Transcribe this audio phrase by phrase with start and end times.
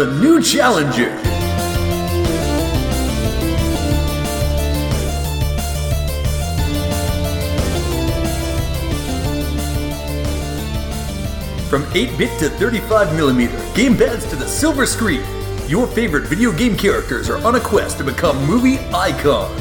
[0.00, 1.10] a new challenger.
[11.68, 15.22] From 8-bit to 35mm, gamepads to the silver screen,
[15.68, 19.60] your favorite video game characters are on a quest to become movie icons.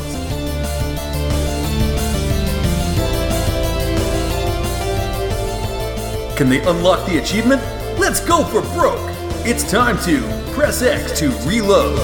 [6.38, 7.62] Can they unlock the achievement?
[8.00, 9.09] Let's go for broke!
[9.46, 10.20] It's time to
[10.54, 11.98] press X to reload.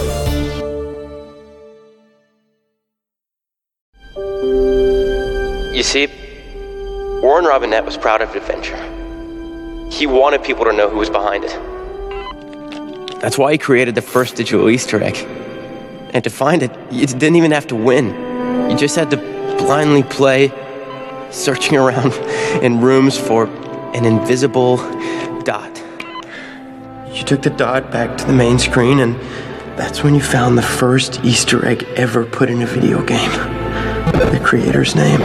[5.76, 6.08] You see,
[7.22, 8.78] Warren Robinett was proud of Adventure.
[9.92, 11.52] He wanted people to know who was behind it.
[13.20, 15.18] That's why he created the first digital Easter egg.
[16.14, 18.70] And to find it, you didn't even have to win.
[18.72, 19.18] You just had to
[19.58, 20.54] blindly play,
[21.32, 22.14] searching around
[22.64, 23.48] in rooms for
[23.94, 24.78] an invisible
[25.44, 25.75] dot.
[27.26, 29.16] You took the dot back to the main screen, and
[29.76, 33.32] that's when you found the first Easter egg ever put in a video game.
[34.12, 35.20] The creator's name.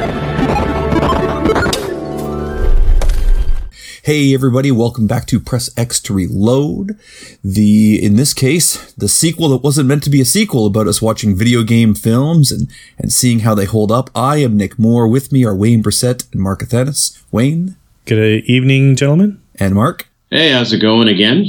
[4.02, 6.98] Hey everybody, welcome back to Press X to Reload.
[7.44, 11.02] The in this case, the sequel that wasn't meant to be a sequel about us
[11.02, 14.08] watching video game films and and seeing how they hold up.
[14.14, 15.06] I am Nick Moore.
[15.06, 17.22] With me are Wayne Brissett and Mark Athenis.
[17.30, 17.76] Wayne.
[18.06, 19.42] Good evening, gentlemen.
[19.56, 20.08] And Mark.
[20.30, 21.44] Hey, how's it going again?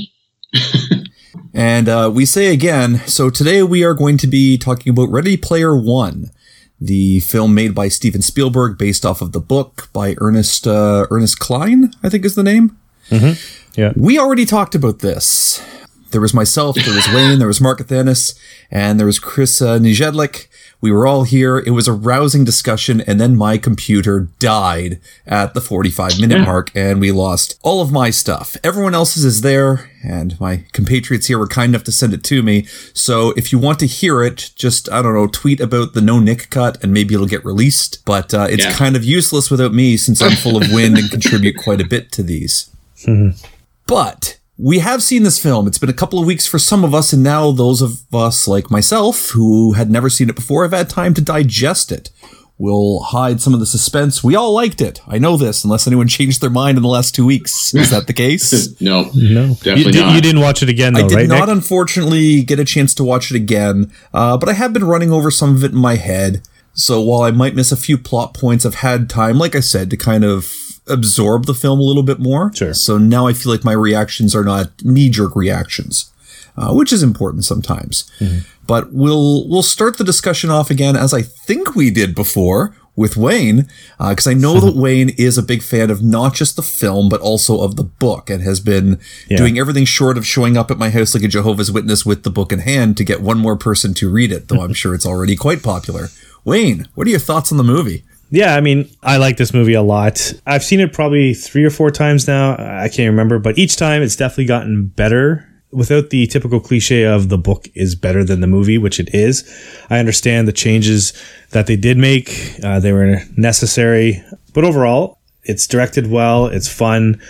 [1.54, 5.38] and uh, we say again, so today we are going to be talking about Ready
[5.38, 6.32] Player One,
[6.80, 11.40] the film made by Steven Spielberg based off of the book by Ernest uh, Ernest
[11.40, 12.78] Cline, I think is the name.
[13.10, 13.80] Mm-hmm.
[13.80, 13.94] Yeah.
[13.96, 15.64] We already talked about this.
[16.12, 18.38] There was myself, there was Wayne, there was Mark Athenis,
[18.70, 20.48] and there was Chris uh, Nijedlik.
[20.82, 21.60] We were all here.
[21.60, 26.46] It was a rousing discussion, and then my computer died at the 45 minute yeah.
[26.46, 28.58] mark, and we lost all of my stuff.
[28.64, 32.42] Everyone else's is there, and my compatriots here were kind enough to send it to
[32.42, 32.66] me.
[32.94, 36.20] So if you want to hear it, just, I don't know, tweet about the no
[36.20, 38.04] Nick cut, and maybe it'll get released.
[38.04, 38.74] But uh, it's yeah.
[38.74, 42.12] kind of useless without me since I'm full of wind and contribute quite a bit
[42.14, 42.70] to these.
[43.06, 43.46] Mm-hmm.
[43.88, 45.66] But we have seen this film.
[45.66, 48.48] It's been a couple of weeks for some of us, and now those of us
[48.48, 52.12] like myself who had never seen it before have had time to digest it.
[52.60, 54.24] We'll hide some of the suspense.
[54.24, 55.02] We all liked it.
[55.08, 57.74] I know this, unless anyone changed their mind in the last two weeks.
[57.74, 58.80] Is that the case?
[58.82, 60.16] no, no, definitely you, did, not.
[60.16, 61.56] You didn't watch it again, though, I did right, not, Nick?
[61.56, 63.92] unfortunately, get a chance to watch it again.
[64.14, 66.44] Uh, but I have been running over some of it in my head.
[66.74, 69.90] So while I might miss a few plot points, I've had time, like I said,
[69.90, 72.52] to kind of absorb the film a little bit more.
[72.54, 72.74] Sure.
[72.74, 76.12] So now I feel like my reactions are not knee jerk reactions,
[76.58, 78.10] uh, which is important sometimes.
[78.20, 78.40] Mm-hmm.
[78.68, 83.16] But we'll we'll start the discussion off again as I think we did before with
[83.16, 86.62] Wayne, because uh, I know that Wayne is a big fan of not just the
[86.62, 89.00] film but also of the book, and has been
[89.30, 89.38] Yeah.
[89.38, 92.30] doing everything short of showing up at my house like a Jehovah's Witness with the
[92.30, 94.48] book in hand to get one more person to read it.
[94.50, 96.10] Though I'm sure it's already quite popular.
[96.44, 98.04] Wayne, what are your thoughts on the movie?
[98.32, 100.34] Yeah, I mean, I like this movie a lot.
[100.46, 102.54] I've seen it probably three or four times now.
[102.54, 107.30] I can't remember, but each time it's definitely gotten better without the typical cliche of
[107.30, 109.44] the book is better than the movie, which it is.
[109.90, 111.14] I understand the changes
[111.52, 117.22] that they did make, uh, they were necessary, but overall, it's directed well, it's fun,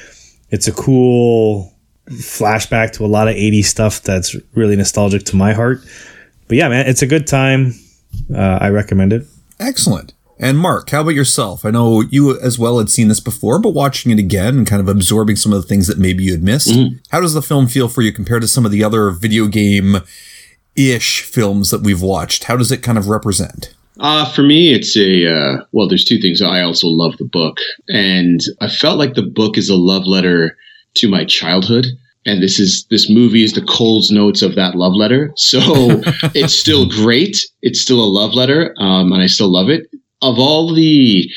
[0.50, 1.74] it's a cool
[2.10, 5.82] flashback to a lot of 80s stuff that's really nostalgic to my heart.
[6.48, 7.74] But yeah, man, it's a good time.
[8.34, 9.26] Uh, I recommend it.
[9.60, 10.14] Excellent.
[10.42, 11.64] And Mark, how about yourself?
[11.64, 14.82] I know you as well had seen this before, but watching it again and kind
[14.82, 16.76] of absorbing some of the things that maybe you had missed.
[17.10, 19.98] How does the film feel for you compared to some of the other video game
[20.76, 22.46] ish films that we've watched?
[22.46, 23.76] How does it kind of represent?
[24.00, 25.88] Uh, for me, it's a uh, well.
[25.88, 26.42] There's two things.
[26.42, 27.58] I also love the book,
[27.90, 30.58] and I felt like the book is a love letter
[30.96, 31.86] to my childhood.
[32.26, 35.32] And this is this movie is the Coles notes of that love letter.
[35.36, 35.60] So
[36.34, 37.38] it's still great.
[37.62, 39.88] It's still a love letter, um, and I still love it.
[40.22, 41.30] Of all the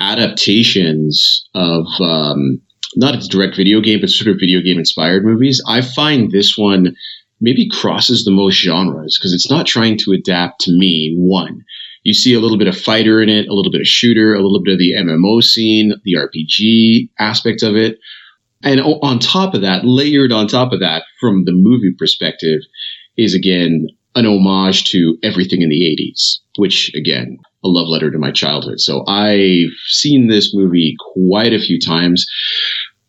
[0.00, 2.60] adaptations of um,
[2.96, 6.56] not a direct video game, but sort of video game inspired movies, I find this
[6.56, 6.94] one
[7.40, 11.14] maybe crosses the most genres because it's not trying to adapt to me.
[11.18, 11.64] One,
[12.02, 14.42] you see a little bit of fighter in it, a little bit of shooter, a
[14.42, 17.98] little bit of the MMO scene, the RPG aspect of it.
[18.62, 22.60] And on top of that, layered on top of that, from the movie perspective,
[23.16, 28.18] is again an homage to everything in the 80s, which again, a love letter to
[28.18, 28.80] my childhood.
[28.80, 32.24] So I've seen this movie quite a few times.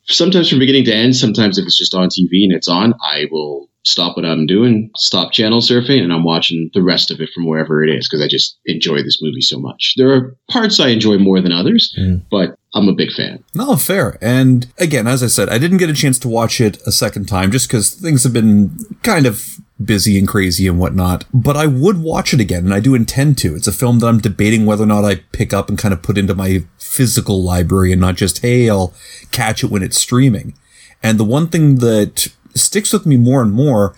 [0.09, 3.25] Sometimes from beginning to end, sometimes if it's just on TV and it's on, I
[3.29, 7.29] will stop what I'm doing, stop channel surfing, and I'm watching the rest of it
[7.33, 9.93] from wherever it is because I just enjoy this movie so much.
[9.97, 12.21] There are parts I enjoy more than others, Mm.
[12.29, 13.43] but I'm a big fan.
[13.55, 14.17] No, fair.
[14.21, 17.27] And again, as I said, I didn't get a chance to watch it a second
[17.27, 21.25] time just because things have been kind of busy and crazy and whatnot.
[21.33, 23.55] But I would watch it again, and I do intend to.
[23.55, 26.01] It's a film that I'm debating whether or not I pick up and kind of
[26.01, 28.93] put into my physical library and not just, hey, I'll
[29.31, 30.55] catch it when it's streaming.
[31.03, 33.95] And the one thing that sticks with me more and more,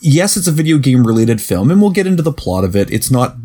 [0.00, 2.90] yes, it's a video game related film, and we'll get into the plot of it.
[2.90, 3.36] It's not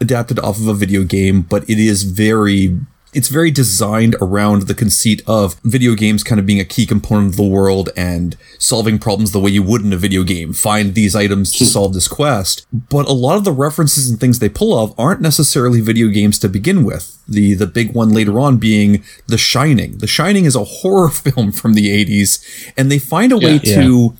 [0.00, 2.78] adapted off of a video game, but it is very
[3.16, 7.30] it's very designed around the conceit of video games kind of being a key component
[7.30, 10.52] of the world and solving problems the way you would in a video game.
[10.52, 11.70] Find these items to hmm.
[11.70, 12.66] solve this quest.
[12.70, 16.38] But a lot of the references and things they pull off aren't necessarily video games
[16.40, 17.18] to begin with.
[17.26, 19.96] The the big one later on being The Shining.
[19.96, 23.80] The Shining is a horror film from the 80s and they find a way Yeah.
[23.80, 24.14] to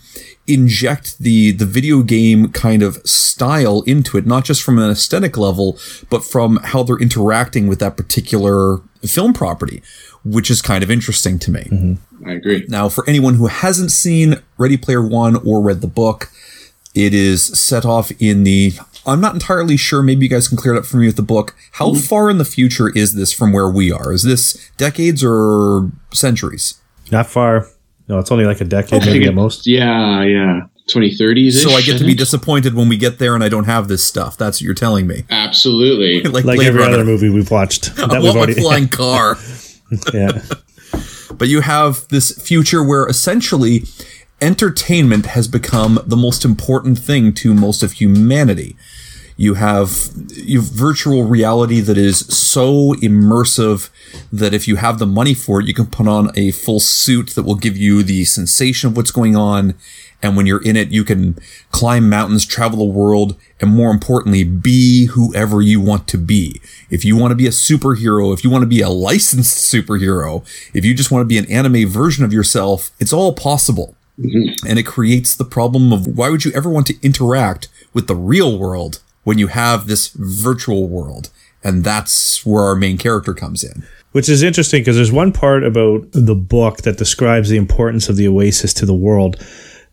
[0.46, 5.36] inject the the video game kind of style into it not just from an aesthetic
[5.36, 5.78] level
[6.10, 9.82] but from how they're interacting with that particular film property
[10.24, 11.62] which is kind of interesting to me.
[11.70, 12.28] Mm-hmm.
[12.28, 12.64] I agree.
[12.68, 16.30] now for anyone who hasn't seen ready player one or read the book
[16.94, 18.72] it is set off in the
[19.04, 21.22] i'm not entirely sure maybe you guys can clear it up for me with the
[21.22, 21.54] book.
[21.72, 22.00] How mm-hmm.
[22.00, 24.12] far in the future is this from where we are?
[24.12, 26.80] Is this decades or centuries?
[27.12, 27.68] Not far.
[28.08, 29.66] No, it's only like a decade, maybe think at most.
[29.66, 30.60] Yeah, yeah.
[30.88, 31.54] 2030s.
[31.64, 34.06] so i get to be disappointed when we get there and i don't have this
[34.06, 36.22] stuff that's what you're telling me Absolutely.
[36.30, 36.94] like, Like every Runner.
[36.94, 37.90] other movie we've watched.
[37.98, 38.60] I That we've want my already.
[38.60, 39.36] flying car.
[40.14, 40.42] Yeah.
[41.36, 43.82] but you have this future where essentially
[44.40, 48.76] entertainment has become the most important thing to most of humanity.
[49.36, 53.90] You have you have virtual reality that is so immersive
[54.32, 57.30] that if you have the money for it, you can put on a full suit
[57.30, 59.74] that will give you the sensation of what's going on.
[60.22, 61.38] And when you're in it, you can
[61.70, 66.58] climb mountains, travel the world, and more importantly, be whoever you want to be.
[66.88, 70.42] If you want to be a superhero, if you want to be a licensed superhero,
[70.74, 73.94] if you just want to be an anime version of yourself, it's all possible.
[74.18, 74.66] Mm-hmm.
[74.66, 78.16] And it creates the problem of why would you ever want to interact with the
[78.16, 81.30] real world when you have this virtual world?
[81.64, 83.84] And that's where our main character comes in.
[84.12, 88.14] Which is interesting because there's one part about the book that describes the importance of
[88.14, 89.44] the Oasis to the world.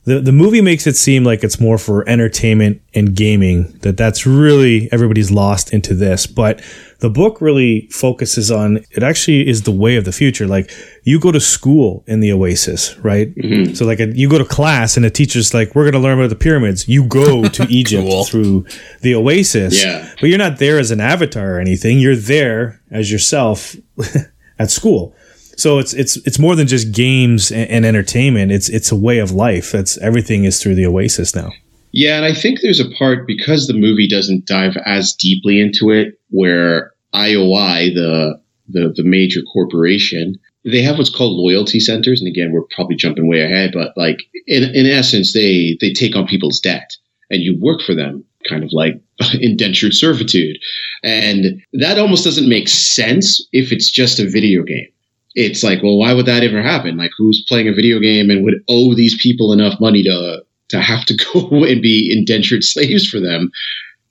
[0.05, 4.25] The, the movie makes it seem like it's more for entertainment and gaming, that that's
[4.25, 6.27] really everybody's lost into this.
[6.27, 6.61] But
[6.99, 10.45] the book really focuses on it actually is the way of the future.
[10.45, 10.71] Like
[11.03, 13.33] you go to school in the Oasis, right?
[13.35, 13.75] Mm-hmm.
[13.75, 16.19] So like a, you go to class and the teacher's like, we're going to learn
[16.19, 16.87] about the pyramids.
[16.87, 18.25] You go to Egypt Cool.
[18.25, 18.65] through
[19.01, 19.81] the Oasis.
[19.83, 20.13] Yeah.
[20.19, 21.99] But you're not there as an avatar or anything.
[21.99, 23.75] You're there as yourself
[24.59, 25.15] at school.
[25.57, 28.51] So it's it's it's more than just games and, and entertainment.
[28.51, 29.71] It's it's a way of life.
[29.71, 31.51] That's everything is through the Oasis now.
[31.91, 35.91] Yeah, and I think there's a part because the movie doesn't dive as deeply into
[35.91, 40.35] it, where IOI, the the, the major corporation,
[40.65, 44.23] they have what's called loyalty centers, and again, we're probably jumping way ahead, but like
[44.47, 46.89] in in essence, they they take on people's debt,
[47.29, 48.99] and you work for them, kind of like
[49.39, 50.57] indentured servitude,
[51.03, 54.87] and that almost doesn't make sense if it's just a video game.
[55.35, 56.97] It's like, well, why would that ever happen?
[56.97, 60.81] Like, who's playing a video game and would owe these people enough money to to
[60.81, 63.51] have to go and be indentured slaves for them.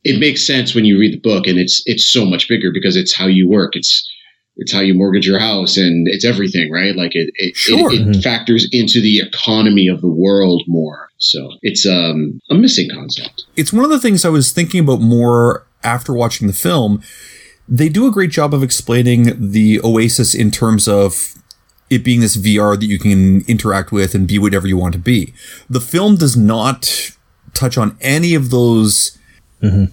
[0.05, 2.97] It makes sense when you read the book, and it's it's so much bigger because
[2.97, 3.77] it's how you work.
[3.77, 4.09] It's
[4.57, 6.97] it's how you mortgage your house, and it's everything, right?
[6.97, 7.93] Like it it, Sure.
[7.93, 11.09] it, it factors into the economy of the world more.
[11.19, 13.45] So it's um, a missing concept.
[13.57, 17.01] It's one of the things I was thinking about more after watching the film.
[17.73, 21.43] They do a great job of explaining the Oasis in terms of
[21.89, 24.99] it being this VR that you can interact with and be whatever you want to
[24.99, 25.33] be.
[25.71, 27.17] The film does not
[27.55, 29.19] touch on any of those
[29.63, 29.87] mm-hmm.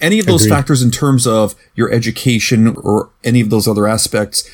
[0.00, 0.56] any of those Agreed.
[0.56, 4.48] factors in terms of your education or any of those other aspects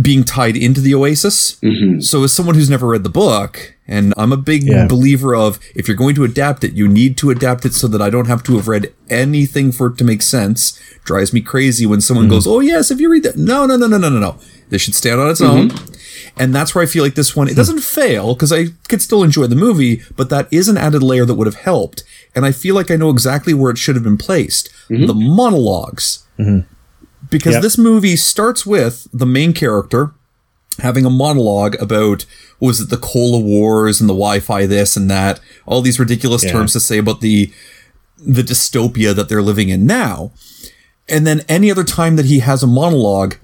[0.00, 1.56] being tied into the Oasis.
[1.60, 2.00] Mm-hmm.
[2.00, 4.86] So, as someone who's never read the book, and I'm a big Yeah.
[4.86, 8.00] believer of if you're going to adapt it, you need to adapt it so that
[8.00, 10.78] I don't have to have read anything for it to make sense.
[11.04, 12.34] Drives me crazy when someone mm-hmm.
[12.34, 14.36] goes, "Oh yes, if you read that." No, no, no, no, no, no, no.
[14.68, 15.70] This should stand on its own.
[15.70, 15.94] Mm-hmm.
[16.36, 17.56] And that's where I feel like this one, it hmm.
[17.56, 21.24] doesn't fail because I could still enjoy the movie, but that is an added layer
[21.24, 22.04] that would have helped.
[22.34, 24.70] And I feel like I know exactly where it should have been placed.
[25.06, 26.24] The monologues.
[27.30, 27.62] Because Yep.
[27.62, 30.12] this movie starts with the main character
[30.78, 32.24] having a monologue about
[32.58, 36.42] what was it the cola wars and the wi-fi this and that all these ridiculous
[36.44, 36.52] Yeah.
[36.52, 37.50] terms to say about the
[38.18, 40.30] the dystopia that they're living in now
[41.08, 43.34] and then any other time that he has a monologue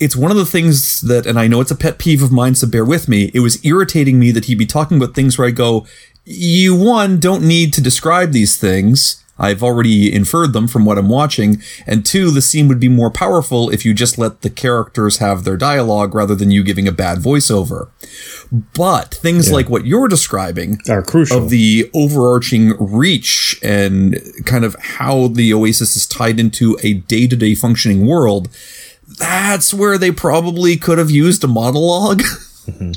[0.00, 2.54] it's one of the things that and i know it's a pet peeve of mine
[2.54, 5.46] so bear with me it was irritating me that he'd be talking about things where
[5.48, 5.86] i go
[6.24, 11.08] you one don't need to describe these things I've already inferred them from what I'm
[11.08, 11.62] watching.
[11.86, 15.44] And two, the scene would be more powerful if you just let the characters have
[15.44, 17.88] their dialogue rather than you giving a bad voiceover.
[18.74, 21.38] But things like what you're describing Are crucial.
[21.38, 27.26] of the overarching reach and kind of how the Oasis is tied into a day
[27.26, 28.48] to day functioning world,
[29.18, 32.22] that's where they probably could have used a monologue.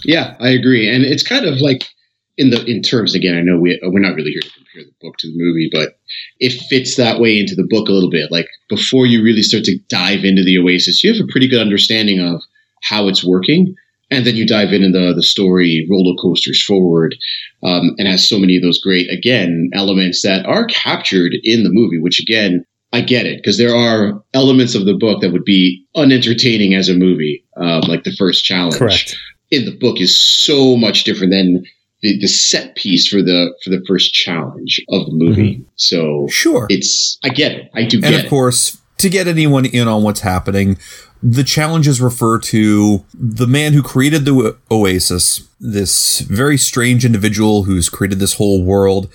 [0.06, 1.90] Yeah, I agree, and it's kind of like
[2.38, 3.36] in the in terms again.
[3.36, 6.00] I know we we're not really here to compare the book to the movie, but
[6.40, 8.32] it fits that way into the book a little bit.
[8.32, 11.62] Like before you really start to dive into the Oasis, you have a pretty good
[11.62, 12.42] understanding of
[12.84, 13.76] how it's working,
[14.12, 17.16] and then you dive into the the story roller coasters forward,
[17.64, 21.72] um, and has so many of those great again elements that are captured in the
[21.72, 22.00] movie.
[22.00, 22.64] Which again,
[22.94, 26.88] I get it because there are elements of the book that would be unentertaining as
[26.88, 29.18] a movie, um, like the first challenge Correct.
[29.50, 31.66] in the book is so much different than
[32.02, 35.56] the, the set piece for the for the first challenge of the movie.
[35.56, 35.64] Mm-hmm.
[35.76, 36.68] So Sure.
[36.70, 37.72] it's I get it.
[37.74, 38.30] I do and get of it.
[38.30, 40.78] course, to get anyone in on what's happening,
[41.22, 47.90] the challenges refer to the man who created the Oasis, this very strange individual who's
[47.90, 49.10] created this whole world.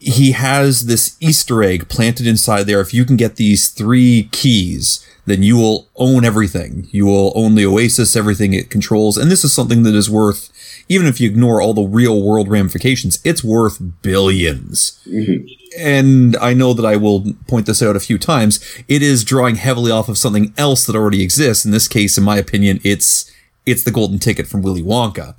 [0.00, 2.80] He has this Easter egg planted inside there.
[2.80, 6.88] If you can get these three keys, then you will own everything.
[6.92, 9.16] You will own the Oasis, everything it controls.
[9.18, 10.50] And this is something that is worth,
[10.88, 15.44] even if you ignore all the real world ramifications, it's worth billions mm-hmm.
[15.78, 19.56] and I know that I will point this out a few times, it is drawing
[19.56, 21.64] heavily off of something else that already exists.
[21.64, 23.30] In this case, in my opinion, it's
[23.66, 25.34] it's the golden ticket from Willy Wonka.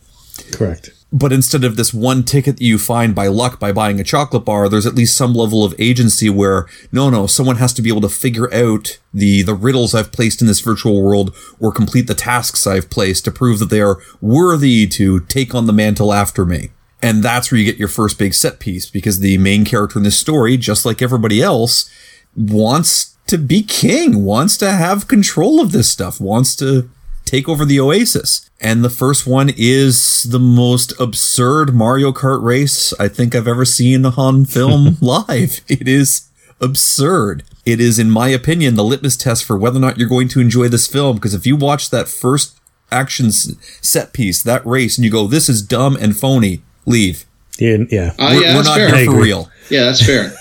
[0.51, 0.91] Correct.
[1.11, 4.45] But instead of this one ticket that you find by luck by buying a chocolate
[4.45, 7.89] bar, there's at least some level of agency where no, no, someone has to be
[7.89, 12.05] able to figure out the the riddles I've placed in this virtual world or complete
[12.05, 16.13] the tasks I've placed to prove that they are worthy to take on the mantle
[16.13, 16.69] after me.
[17.01, 20.03] And that's where you get your first big set piece because the main character in
[20.03, 21.89] this story, just like everybody else,
[22.35, 26.89] wants to be king, wants to have control of this stuff, wants to
[27.29, 28.49] take over the Oasis.
[28.59, 33.65] And the first one is the most absurd Mario Kart race I think I've ever
[33.65, 35.61] seen on film live.
[35.67, 36.27] It is
[36.59, 37.43] absurd.
[37.65, 40.41] It is, in my opinion, the litmus test for whether or not you're going to
[40.41, 41.17] enjoy this film.
[41.17, 42.59] Because if you watch that first
[42.91, 47.25] action set piece, that race, and you go, this is dumb and phony, leave.
[47.59, 47.77] Yeah.
[47.89, 48.13] Yeah.
[48.17, 48.95] Uh, we're yeah, we're that's not fair.
[48.95, 49.51] here for real.
[49.69, 50.33] Yeah, that's fair.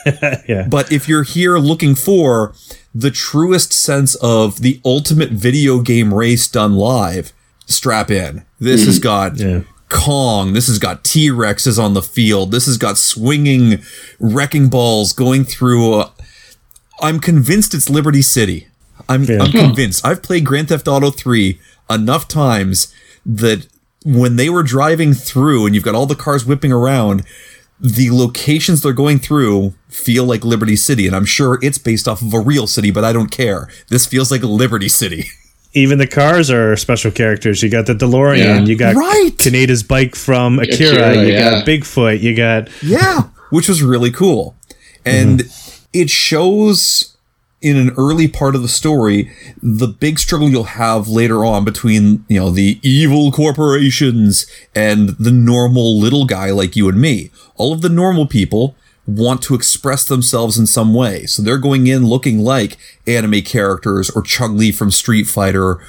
[0.48, 0.66] yeah.
[0.68, 2.54] But if you're here looking for
[2.98, 7.32] the truest sense of the ultimate video game race done live,
[7.66, 8.44] strap in.
[8.58, 9.60] This has got Yeah.
[9.88, 10.52] Kong.
[10.52, 12.50] This has got T Rexes on the field.
[12.50, 13.82] This has got swinging
[14.18, 15.94] wrecking balls going through.
[15.94, 16.10] Uh,
[17.00, 18.66] I'm convinced it's Liberty City.
[19.08, 19.42] I'm, Yeah.
[19.44, 20.04] I'm convinced.
[20.04, 22.92] I've played Grand Theft Auto 3 enough times
[23.24, 23.66] that
[24.04, 27.22] when they were driving through and you've got all the cars whipping around,
[27.80, 31.06] the locations they're going through feel like Liberty City.
[31.06, 33.68] And I'm sure it's based off of a real city, but I don't care.
[33.88, 35.24] This feels like Liberty City.
[35.74, 37.62] Even the cars are special characters.
[37.62, 38.38] You got the DeLorean.
[38.38, 38.60] Yeah.
[38.60, 39.32] You got Right.
[39.36, 40.92] Kaneda's bike from Akira.
[40.92, 41.50] Akira, you yeah.
[41.50, 42.20] got Bigfoot.
[42.20, 43.24] You got Yeah.
[43.50, 44.56] Which was really cool.
[45.04, 45.84] And mm-hmm.
[45.92, 47.16] it shows
[47.60, 52.24] in an early part of the story the big struggle you'll have later on between,
[52.28, 57.30] you know, the evil corporations and the normal little guy like you and me.
[57.56, 61.24] All of the normal people want to express themselves in some way.
[61.24, 65.80] So they're going in looking like anime characters or Chun Li from Street Fighter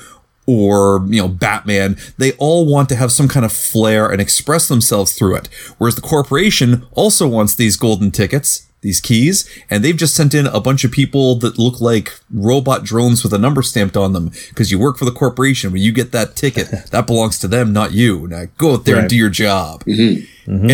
[0.50, 4.68] or you know Batman, they all want to have some kind of flair and express
[4.68, 5.48] themselves through it.
[5.78, 10.48] Whereas the corporation also wants these golden tickets, these keys, and they've just sent in
[10.48, 14.32] a bunch of people that look like robot drones with a number stamped on them
[14.50, 15.72] because you work for the corporation.
[15.72, 18.28] When you get that ticket, that belongs to them, not you.
[18.28, 19.84] Now go out there and do your job.
[19.86, 20.28] And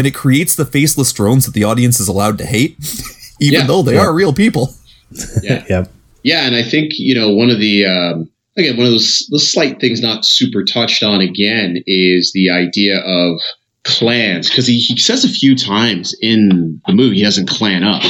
[0.08, 2.78] it creates the faceless drones that the audience is allowed to hate,
[3.42, 3.68] even Yeah.
[3.68, 4.74] though they are real people.
[5.44, 5.64] Yeah.
[5.70, 5.92] Yep.
[6.24, 9.50] Yeah, and I think you know one of the um, again one of those those
[9.50, 13.40] slight things not super touched on again is the idea of
[13.86, 18.04] clans because he, he says a few times in the movie he doesn't clan up,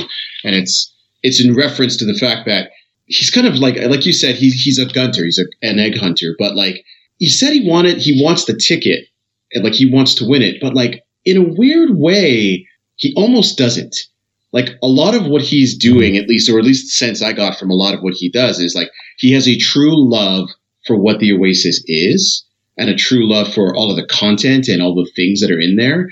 [0.44, 2.72] and it's it's in reference to the fact that
[3.06, 5.98] he's kind of like like you said he's he's a gunter he's a, an egg
[5.98, 6.84] hunter, but like
[7.18, 9.08] he said he wanted he wants the ticket
[9.54, 13.58] and like he wants to win it, but like in a weird way he almost
[13.58, 13.96] doesn't.
[14.52, 17.34] Like a lot of what he's doing, at least, or at least the sense I
[17.34, 20.48] got from a lot of what he does is like he has a true love
[20.88, 22.45] for what the Oasis is
[22.78, 25.60] and a true love for all of the content and all the things that are
[25.60, 26.10] in there.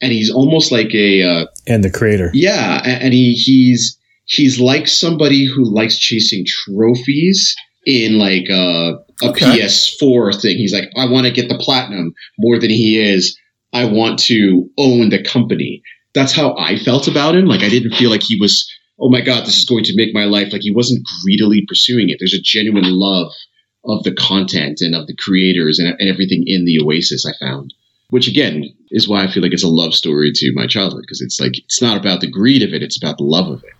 [0.00, 2.30] And he's almost like a, uh, And the creator.
[2.34, 7.54] yeah, and he, he's, he's like somebody who likes chasing trophies
[7.86, 9.46] in like a, a Okay.
[9.60, 10.58] PS4 thing.
[10.58, 13.38] He's like, I want to get the platinum more than he is.
[13.72, 15.82] I want to own the company
[16.16, 17.44] that's how I felt about him.
[17.44, 18.66] Like I didn't feel like he was
[18.98, 20.50] oh my god, this is going to make my life.
[20.50, 22.16] Like he wasn't greedily pursuing it.
[22.18, 23.30] There's a genuine love
[23.86, 27.26] of the content and of the creators and, and everything in the Oasis.
[27.26, 27.74] I found,
[28.10, 31.20] which again is why I feel like it's a love story to my childhood because
[31.20, 33.72] it's like it's not about the greed of it; it's about the love of it.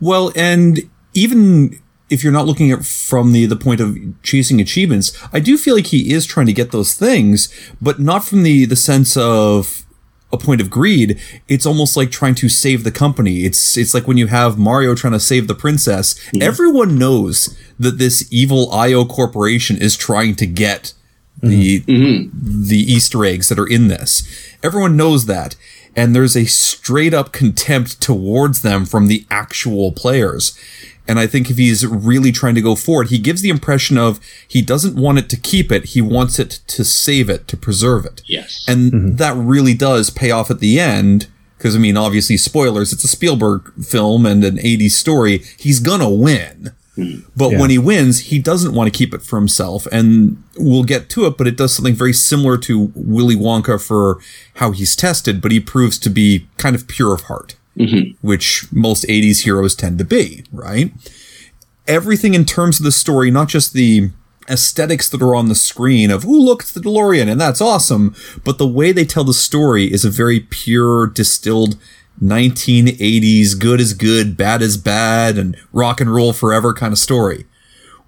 [0.00, 0.80] Well, and
[1.14, 5.56] even if you're not looking at from the the point of chasing achievements, I do
[5.56, 9.16] feel like he is trying to get those things, but not from the the sense
[9.16, 9.86] of
[10.32, 11.20] a point of greed.
[11.48, 13.44] It's almost like trying to save the company.
[13.44, 16.14] It's it's like when you have Mario trying to save the princess.
[16.40, 20.92] Everyone knows that this evil IO corporation is trying to get
[21.42, 21.90] the mm-hmm.
[21.90, 22.68] Mm-hmm.
[22.68, 24.22] the Easter eggs that are in this.
[24.62, 25.56] Everyone knows that.
[25.96, 30.56] And there's a straight up contempt towards them from the actual players.
[31.10, 34.20] And I think if he's really trying to go forward, he gives the impression of
[34.46, 38.06] he doesn't want it to keep it, he wants it to save it, to preserve
[38.06, 38.22] it.
[38.26, 38.64] Yes.
[38.68, 39.16] And mm-hmm.
[39.16, 41.26] that really does pay off at the end.
[41.58, 45.38] Because, I mean, obviously, spoilers, it's a Spielberg film and an 80s story.
[45.58, 46.70] He's gonna win.
[46.94, 47.22] Hmm.
[47.36, 47.60] But Yeah.
[47.60, 49.88] when he wins, he doesn't want to keep it for himself.
[49.90, 54.20] And we'll get to it, but it does something very similar to Willy Wonka for
[54.54, 58.26] how he's tested, but he proves to be kind of pure of heart, Mm-hmm.
[58.26, 60.92] which most 80s heroes tend to be, right?
[61.86, 64.10] Everything in terms of the story, not just the
[64.50, 68.14] aesthetics that are on the screen of, ooh, look, it's the DeLorean, and that's awesome,
[68.44, 71.76] but the way they tell the story is a very pure, distilled
[72.22, 77.46] 1980s good is good, bad is bad, and rock and roll forever kind of story,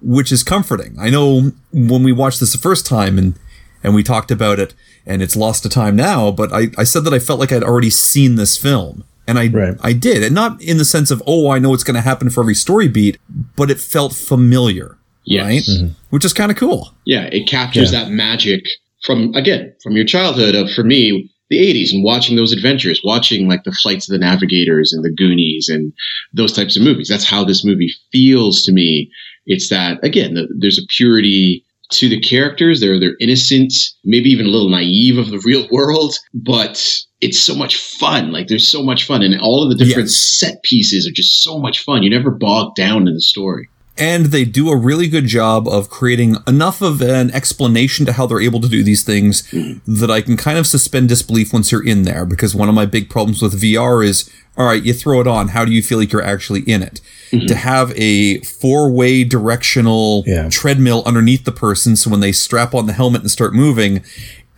[0.01, 0.95] which is comforting.
[0.99, 3.39] I know when we watched this the first time and
[3.85, 4.73] and we talked about it,
[5.05, 7.63] and it's lost to time now, but I, I said that I felt like I'd
[7.63, 9.03] already seen this film.
[9.27, 9.75] And I Right.
[9.81, 10.21] I did.
[10.23, 12.87] And not in the sense of, oh, I know what's gonna happen for every story
[12.87, 13.17] beat,
[13.55, 14.97] but it felt familiar.
[15.25, 15.43] Yes.
[15.45, 15.63] Right?
[15.63, 15.87] Mm-hmm.
[16.09, 16.93] Which is kind of cool.
[17.05, 18.03] Yeah, it captures Yeah.
[18.03, 18.61] that magic
[19.05, 23.47] from again from your childhood of for me the 80s and watching those adventures, watching
[23.47, 25.93] like the flights of the navigators and the Goonies and
[26.33, 27.07] those types of movies.
[27.09, 29.09] That's how this movie feels to me.
[29.45, 32.79] It's that again, the, there's a purity to the characters.
[32.79, 36.83] They're they're innocent, maybe even a little naive of the real world, but
[37.21, 38.31] it's so much fun.
[38.31, 40.15] Like there's so much fun, and all of the different Yes.
[40.17, 42.03] set pieces are just so much fun.
[42.03, 43.69] You never bogged down in the story.
[43.95, 48.25] And they do a really good job of creating enough of an explanation to how
[48.25, 49.99] they're able to do these things mm-hmm.
[49.99, 52.25] that I can kind of suspend disbelief once you're in there.
[52.25, 55.49] Because one of my big problems with VR is, all right, you throw it on.
[55.49, 57.01] How do you feel like you're actually in it?
[57.31, 57.45] Mm-hmm.
[57.45, 60.49] To have a four way directional Yeah.
[60.49, 61.95] treadmill underneath the person.
[61.95, 64.03] So when they strap on the helmet and start moving,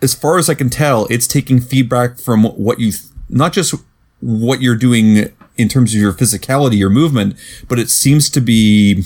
[0.00, 2.92] as far as I can tell, it's taking feedback from what you,
[3.28, 3.74] not just
[4.20, 7.36] what you're doing in terms of your physicality, your movement,
[7.68, 9.02] but it seems to be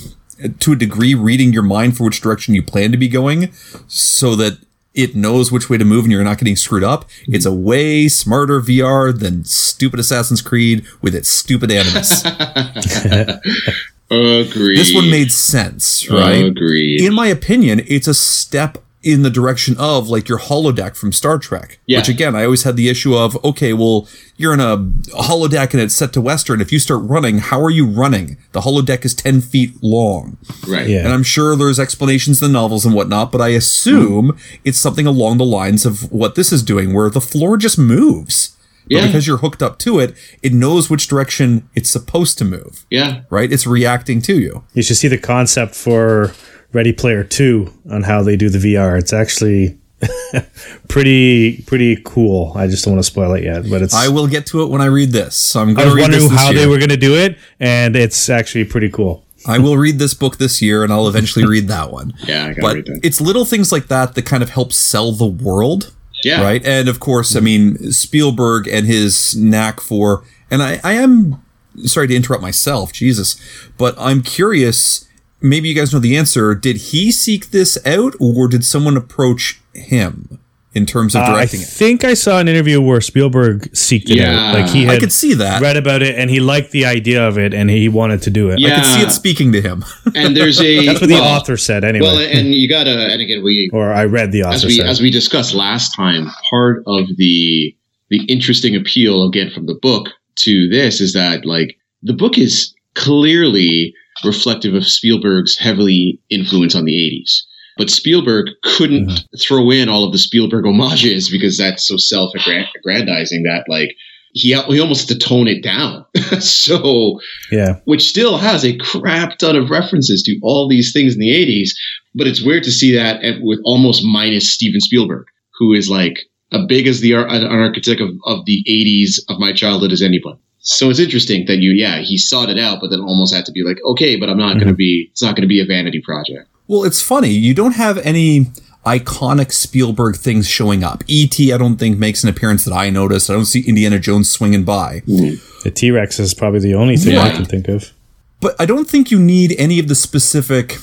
[0.59, 3.53] to a degree reading your mind for which direction you plan to be going
[3.87, 4.59] so that
[4.95, 7.05] it knows which way to move and you're not getting screwed up.
[7.29, 12.25] It's a way smarter VR than stupid Assassin's Creed with its stupid animus.
[14.11, 14.77] Agreed.
[14.77, 16.45] this one made sense, right?
[16.45, 17.01] Agreed.
[17.03, 21.39] In my opinion, it's a step in the direction of like your holodeck from Star
[21.39, 21.79] Trek.
[21.87, 21.99] Yeah.
[21.99, 25.73] Which again, I always had the issue of, okay, well, you're in a, a holodeck
[25.73, 26.61] and it's set to Western.
[26.61, 28.37] If you start running, how are you running?
[28.53, 30.37] The holodeck is 10 feet long.
[30.69, 30.87] right.
[30.89, 31.01] Yeah.
[31.01, 34.61] And I'm sure there's explanations in the novels and whatnot, but I assume mm-hmm.
[34.65, 38.57] it's something along the lines of what this is doing, where the floor just moves.
[38.85, 39.07] But Yeah.
[39.07, 43.21] because you're hooked up to it, it knows which direction it's supposed to move, Yeah.
[43.31, 43.51] right?
[43.53, 44.65] It's reacting to you.
[44.75, 46.35] You should see the concept for
[46.73, 48.99] Ready Player Two on how they do the VR.
[48.99, 49.79] It's actually
[50.89, 52.53] pretty pretty cool.
[52.55, 53.95] I just don't want to spoil it yet, but it's.
[53.95, 55.37] I will get to it when I read this.
[55.37, 56.61] So I'm I going was to read wondering this this how year.
[56.61, 59.25] they were going to do it, and it's actually pretty cool.
[59.47, 62.13] I will read this book this year, and I'll eventually read that one.
[62.27, 65.13] Yeah, I gotta but read it's little things like that that kind of help sell
[65.13, 65.95] the world.
[66.23, 66.43] Yeah.
[66.43, 66.65] Right.
[66.67, 71.43] And of course, I mean, Spielberg and his knack for, and I, I am
[71.87, 73.41] sorry to interrupt myself, Jesus,
[73.79, 75.07] but I'm curious.
[75.43, 76.55] Maybe you guys know the answer.
[76.55, 80.39] Did he seek this out, or did someone approach him
[80.75, 81.65] in terms of Uh, I directing it?
[81.65, 84.39] I think I saw an interview where Spielberg seeked it Yeah.
[84.51, 84.55] out.
[84.55, 85.61] Like he had I could see that.
[85.61, 88.51] read about it and he liked the idea of it and he wanted to do
[88.51, 88.61] it.
[88.61, 88.75] Yeah.
[88.75, 89.85] I could see it speaking to him.
[90.15, 92.07] And there's a That's what the author said anyway.
[92.07, 94.77] Well, and you gotta, and again, we or I read the author as author we
[94.77, 94.87] said.
[94.87, 97.75] as we discussed last time, part of the
[98.11, 102.73] the interesting appeal again from the book to this is that like the book is
[102.95, 103.93] clearly
[104.25, 107.43] reflective of Spielberg's heavily influence on the 80s.
[107.77, 109.37] But Spielberg couldn't Mm-hmm.
[109.41, 113.95] throw in all of the Spielberg homages because that's so self-aggrandizing that like
[114.33, 116.05] he he almost had to tone it down.
[116.41, 117.19] so
[117.51, 117.81] yeah.
[117.85, 121.71] which still has a crap ton of references to all these things in the 80s.
[122.15, 125.27] But it's weird to see that at- with almost minus Steven Spielberg,
[125.59, 126.19] who is like
[126.53, 130.37] a big as the an architect of, of the 80s of my childhood as anyone.
[130.61, 133.53] So it's interesting that you, yeah, he sought it out, but then almost had to
[133.53, 134.77] be like, okay, but I'm not going to mm-hmm.
[134.77, 136.49] be, it's not going to be a vanity project.
[136.69, 137.31] Well, it's funny.
[137.31, 138.47] You don't have any
[138.87, 141.03] iconic Spielberg things showing up.
[141.07, 143.31] E.T., I don't think makes an appearance that I noticed.
[143.31, 145.01] I don't see Indiana Jones swinging by.
[145.01, 145.63] Mm.
[145.63, 147.93] The T Rex is probably the only thing I can think of.
[148.41, 150.79] But I don't think you need any of the specific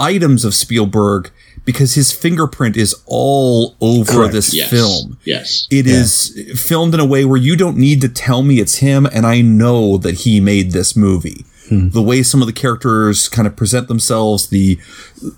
[0.00, 1.30] items of Spielberg
[1.64, 4.32] because his fingerprint is all over Correct.
[4.32, 4.70] this Yes.
[4.70, 5.18] film.
[5.24, 5.66] Yes.
[5.70, 9.06] It is filmed in a way where you don't need to tell me it's him,
[9.12, 11.44] and I know that he made this movie.
[11.68, 11.90] Hmm.
[11.90, 14.78] The way some of the characters kind of present themselves, the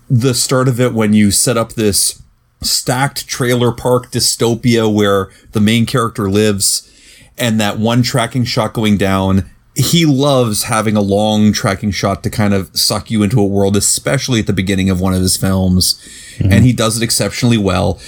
[0.08, 2.22] the start of it when you set up this
[2.62, 6.88] stacked trailer park dystopia where the main character lives,
[7.36, 9.50] and that one tracking shot going down.
[9.74, 13.76] He loves having a long tracking shot to kind of suck you into a world,
[13.76, 15.94] especially at the beginning of one of his films.
[16.36, 16.52] Mm-hmm.
[16.52, 17.98] And he does it exceptionally well.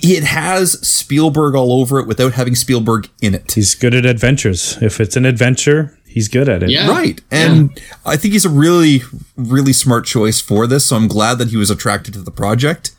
[0.00, 3.52] It has Spielberg all over it without having Spielberg in it.
[3.52, 4.76] He's good at adventures.
[4.82, 6.68] If it's an adventure, he's good at it.
[6.68, 6.90] Yeah.
[6.90, 7.22] Right.
[7.30, 9.00] And I think he's a really,
[9.36, 10.86] really smart choice for this.
[10.86, 12.90] So I'm glad that he was attracted to the project.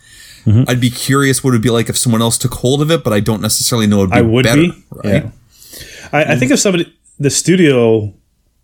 [0.46, 0.64] Mm-hmm.
[0.68, 3.04] I'd be curious what it would be like if someone else took hold of it,
[3.04, 4.62] but I don't necessarily know it'd be I would better.
[4.62, 4.84] be.
[4.90, 5.24] Right.
[5.26, 5.30] Yeah.
[6.12, 8.14] I, I think if somebody, the studio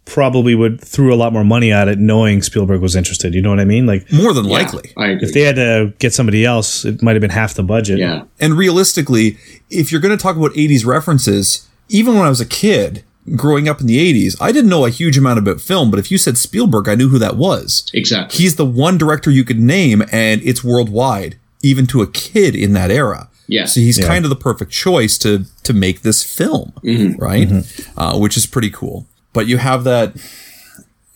[0.06, 3.34] probably would threw a lot more money at it, knowing Spielberg was interested.
[3.34, 3.86] You know what I mean?
[3.86, 4.92] Like More than Yeah, likely.
[4.98, 5.28] I agree.
[5.28, 8.00] if they had to get somebody else, it might have been half the budget.
[8.00, 8.24] yeah.
[8.40, 9.38] And realistically,
[9.70, 13.04] if you're going to talk about 80s references, even when I was a kid
[13.36, 16.10] growing up in the 80s, I didn't know a huge amount about film, but if
[16.12, 17.90] you said Spielberg, I knew who that was.
[17.94, 18.38] Exactly.
[18.40, 22.74] He's the one director you could name, and it's worldwide, even to a kid in
[22.74, 23.30] that era.
[23.48, 23.66] Yeah.
[23.66, 24.08] So he's Yeah.
[24.08, 26.74] kind of the perfect choice to to make this film,
[27.18, 27.50] right?
[27.98, 29.06] Uh, which is pretty cool.
[29.34, 30.14] But you have that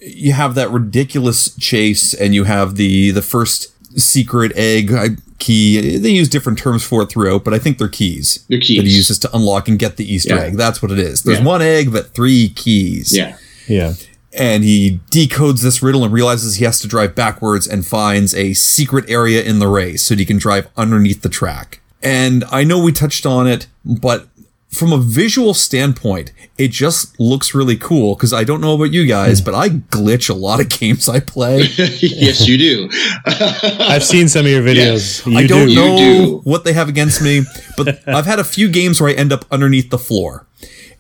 [0.02, 4.92] you have that ridiculous chase, and you have the the first secret egg
[5.40, 5.98] key.
[5.98, 8.40] They use different terms for it throughout, but I think they're keys.
[8.50, 8.78] They're keys.
[8.78, 10.42] that he uses to unlock and get the Easter Yeah.
[10.44, 10.58] egg.
[10.58, 11.22] That's what it is.
[11.24, 11.46] There's Yeah.
[11.46, 13.36] one egg, but three keys Yeah.
[13.68, 13.94] Yeah.
[14.34, 18.54] and he decodes this riddle and realizes he has to drive backwards and finds a
[18.54, 21.80] secret area in the race so he can drive underneath the track.
[22.02, 24.28] And I know we touched on it, but
[24.76, 29.06] from a visual standpoint, it just looks really cool because I don't know about you
[29.06, 29.46] guys, hmm.
[29.46, 31.60] but I glitch a lot of games I play.
[31.78, 32.90] yes, you do.
[33.26, 35.26] I've seen some of your videos.
[35.26, 35.28] Yes.
[35.28, 35.76] You I don't do.
[35.76, 36.42] know do.
[36.44, 37.44] what they have against me,
[37.78, 40.46] but I've had a few games where I end up underneath the floor.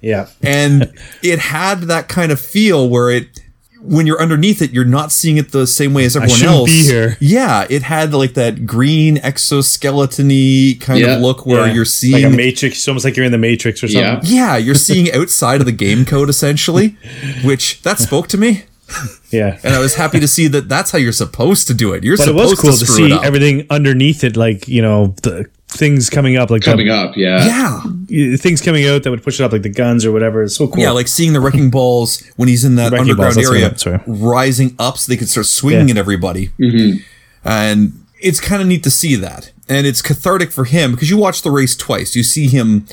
[0.02, 0.28] Yeah.
[0.44, 3.40] and it had that kind of feel where it
[3.88, 6.70] when you're underneath it you're not seeing it the same way as everyone shouldn't else
[6.72, 7.18] be here.
[7.20, 9.18] yeah it had like that green
[9.80, 11.16] exoskeleton-y kind Yeah.
[11.16, 11.74] of look where Yeah.
[11.74, 12.78] you're seeing like a matrix.
[12.78, 14.04] It's almost like you're in the matrix or something.
[14.04, 14.54] Yeah.
[14.54, 16.98] yeah you're seeing outside of the game code essentially
[17.44, 18.64] which that spoke to me
[19.32, 19.58] Yeah.
[19.64, 22.18] and i was happy to see that that's how you're supposed to do it you're
[22.18, 23.24] But it supposed was cool to to see it up.
[23.26, 27.82] everything underneath it, like you know the things coming up, like Coming up, yeah.
[28.08, 30.44] yeah things coming out that would push it up, like the guns or whatever.
[30.44, 30.82] It's so cool.
[30.84, 33.58] Yeah, like seeing the wrecking balls when he's in that underground balls, that's what I
[33.58, 34.00] area, meant, sorry.
[34.08, 35.94] rising up so they could start swinging Yeah.
[35.96, 36.52] at everybody.
[37.44, 39.52] And it's kind of neat to see that.
[39.68, 42.16] And it's cathartic for him because you watch the race twice.
[42.16, 42.86] You see him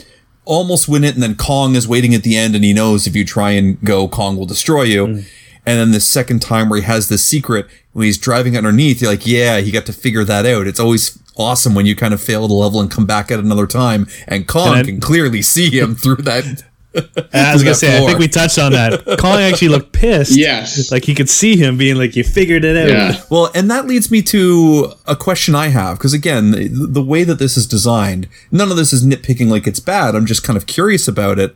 [0.44, 3.14] almost win it, and then Kong is waiting at the end, and he knows if
[3.14, 5.06] you try and go, Kong will destroy you.
[5.06, 5.24] Mm.
[5.64, 9.10] And then the second time where he has the secret, when he's driving underneath, you're
[9.10, 10.66] like, yeah, he got to figure that out.
[10.66, 13.66] It's always awesome when you kind of fail the level and come back at another
[13.66, 16.64] time, and Kong And I- can clearly see him through that.
[16.94, 19.04] And I was gonna that say, I think we touched on that.
[19.18, 20.36] Kong actually looked pissed.
[20.36, 20.90] Yes.
[20.90, 23.22] like he could see him being like, "You figured it out." Yeah.
[23.30, 27.24] Well, and that leads me to a question I have because again, the, the way
[27.24, 30.14] that this is designed, none of this is nitpicking like it's bad.
[30.14, 31.54] I'm just kind of curious about it.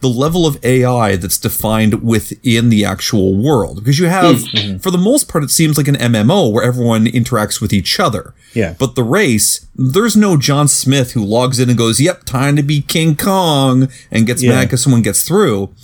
[0.00, 4.56] The level of AI that's defined within the actual world because you have, hmm.
[4.56, 4.78] mm-hmm.
[4.78, 8.34] for the most part, it seems like an MMO where everyone interacts with each other.
[8.54, 8.74] Yeah.
[8.78, 12.62] But the race, there's no John Smith who logs in and goes, "Yep, time to
[12.62, 14.50] be King Kong," and gets Yeah.
[14.50, 15.74] mad because someone gets through.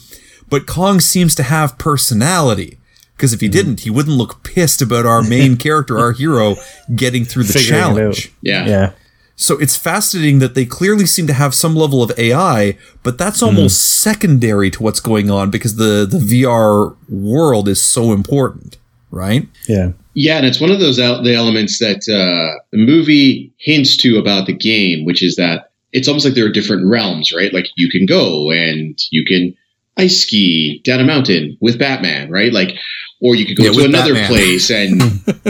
[0.49, 2.79] But Kong seems to have personality.
[3.17, 3.45] Because if Mm-hmm.
[3.45, 6.57] he didn't, he wouldn't look pissed about our main character, our hero,
[6.95, 7.95] getting through the Figuring it out.
[7.97, 8.33] challenge.
[8.43, 8.67] Yeah.
[8.67, 8.91] yeah.
[9.37, 13.43] So it's fascinating that they clearly seem to have some level of AI, but that's
[13.43, 14.11] almost Mm-hmm.
[14.11, 18.77] secondary to what's going on because the, the VR world is so important,
[19.11, 19.49] right?
[19.69, 19.93] Yeah.
[20.15, 24.19] Yeah, and it's one of those el- the elements that uh, the movie hints to
[24.19, 27.53] about the game, which is that it's almost like there are different realms, right?
[27.53, 29.55] Like you can go and you can
[29.97, 32.53] ice ski down a mountain with Batman, right?
[32.53, 32.75] Like,
[33.21, 34.29] or you could go Yeah, to another Batman.
[34.31, 35.03] place and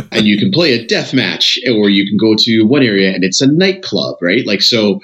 [0.13, 3.25] and you can play a death match, or you can go to one area and
[3.25, 4.47] it's a nightclub, right?
[4.47, 5.01] Like so.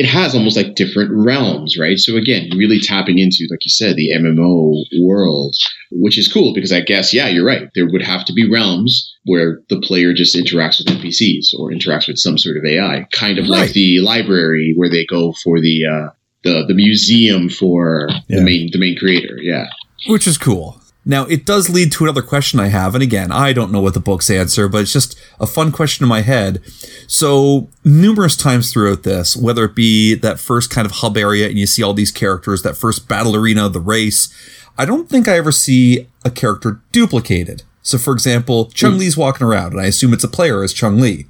[0.00, 1.98] It has almost like different realms, right?
[1.98, 4.72] So again, really tapping into, like you said, the MMO
[5.04, 5.56] world,
[5.90, 7.68] which is cool because I guess, yeah, you're right.
[7.74, 12.06] There would have to be realms where the player just interacts with NPCs or interacts
[12.06, 15.84] with some sort of AI, kind of like the library where they go for the
[15.84, 16.08] uh,
[16.44, 18.38] the the museum for Yeah.
[18.38, 19.36] the main the main creator.
[19.42, 19.66] Yeah.
[20.06, 20.80] which is cool.
[21.08, 22.94] Now, it does lead to another question I have.
[22.94, 26.04] And again, I don't know what the books answer, but it's just a fun question
[26.04, 26.62] in my head.
[27.06, 31.58] So, numerous times throughout this, whether it be that first kind of hub area and
[31.58, 34.28] you see all these characters, that first battle arena, the race,
[34.76, 37.62] I don't think I ever see a character duplicated.
[37.80, 38.98] So, for example, Chung hmm.
[38.98, 41.24] Li's walking around, and I assume it's a player as Chung Li.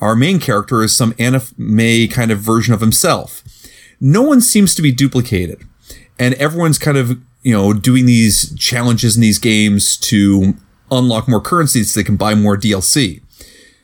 [0.00, 3.44] Our main character is some anime kind of version of himself.
[4.00, 5.62] No one seems to be duplicated
[6.18, 10.54] and everyone's kind of you know doing these challenges in these games to
[10.90, 13.22] unlock more currencies so they can buy more DLC.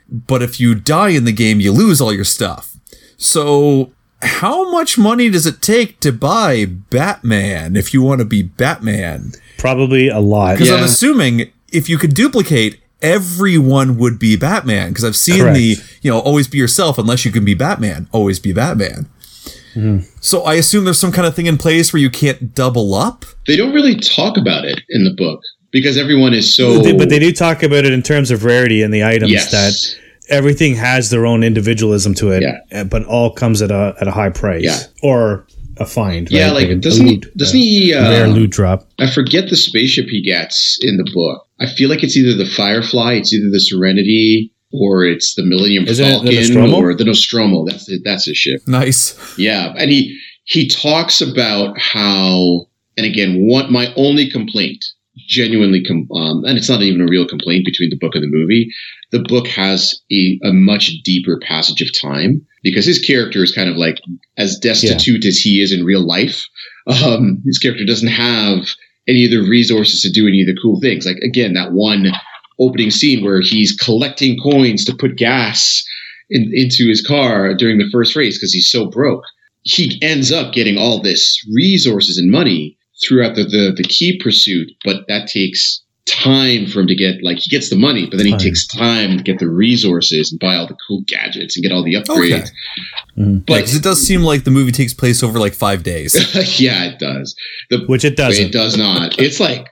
[0.09, 2.77] But if you die in the game, you lose all your stuff.
[3.17, 3.93] So
[4.23, 9.33] how much money does it take to buy Batman if you want to be Batman?
[9.59, 10.55] Probably a lot.
[10.55, 14.91] Because I'm assuming if you could duplicate, everyone would be Batman.
[14.91, 15.57] Because I've seen Correct.
[15.57, 18.09] the, you know, always be yourself unless you can be Batman.
[18.13, 19.09] Always be Batman.
[20.21, 23.25] So I assume there's some kind of thing in place where you can't double up.
[23.47, 26.79] They don't really talk about it in the book because everyone is so.
[26.83, 29.51] They- but they do talk about it in terms of rarity and the items Yes.
[29.53, 29.97] that
[30.29, 32.81] everything has their own individualism to it, Yeah.
[32.81, 34.79] uh, but all comes at a at a high price Yeah.
[35.03, 35.47] or
[35.81, 36.29] a find.
[36.31, 36.55] yeah, right?
[36.55, 37.23] like a- a doesn't he?
[37.37, 37.93] Doesn't a he?
[37.95, 38.89] rare Uh, loot drop?
[38.99, 41.47] I forget the spaceship he gets in the book.
[41.61, 45.87] I feel like it's either the Firefly, it's either the Serenity, or it's the Millennium
[45.87, 47.65] Isn't Falcon, or the Nostromo.
[47.67, 48.03] That's it.
[48.05, 48.61] That's his ship.
[48.67, 49.39] Nice.
[49.39, 54.85] Yeah, and he he talks about how, and again, what my only complaint,
[55.17, 58.37] genuinely, com- um, and it's not even a real complaint between the book and the
[58.37, 58.69] movie.
[59.11, 63.71] The book has a, a much deeper passage of time because his character is kind
[63.71, 64.01] of like
[64.37, 66.45] as destitute as he is in real life.
[66.87, 68.67] Um, his character doesn't have
[69.07, 71.05] any of the resources to do any of the cool things.
[71.07, 72.13] Like again, that one
[72.61, 75.85] opening scene where he's collecting coins to put gas
[76.31, 79.25] in, into his car during the first race because he's so broke
[79.63, 84.71] he ends up getting all this resources and money throughout the, the the key pursuit,
[84.85, 88.27] but that takes time for him to get like he gets the money, but then
[88.27, 91.71] he takes time to get the resources and buy all the cool gadgets and get
[91.71, 92.33] all the upgrades.
[92.33, 92.51] Okay.
[93.19, 93.39] Mm-hmm.
[93.39, 96.15] But Because it does seem like the movie takes place over like five days.
[96.59, 97.37] yeah, it does.
[97.69, 98.47] The Which it doesn't.
[98.47, 99.19] It does not.
[99.19, 99.67] It's like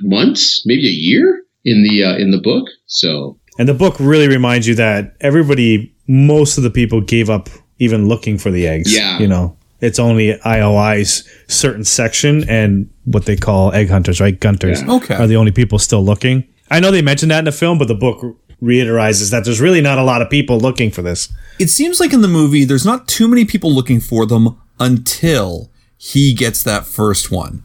[0.00, 2.68] months, maybe a year in the uh, in the book.
[2.86, 7.48] So And the book really reminds you that everybody, most of the people gave up
[7.78, 8.94] even looking for the eggs.
[8.94, 9.18] Yeah.
[9.18, 14.38] You know, it's only IOI's certain section and what they call egg hunters, right?
[14.38, 14.92] Gunters Yeah.
[14.96, 15.14] Okay.
[15.14, 16.44] are the only people still looking.
[16.70, 18.24] I know they mentioned that in the film, but the book
[18.62, 21.32] reiterizes that there's really not a lot of people looking for this.
[21.58, 25.70] it seems like in the movie, there's not too many people looking for them until
[25.96, 27.62] he gets that first one.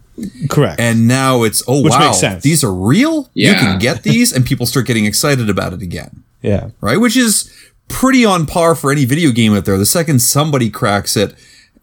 [0.50, 0.80] Correct.
[0.80, 2.44] And now it's, oh, Which wow, makes sense.
[2.44, 3.30] these are real?
[3.34, 4.32] You can get these?
[4.32, 6.24] And people start getting excited about it again.
[6.42, 6.70] yeah.
[6.82, 6.98] right?
[7.00, 7.52] Which is
[7.88, 9.78] pretty on par for any video game out there.
[9.78, 11.36] The second somebody cracks it,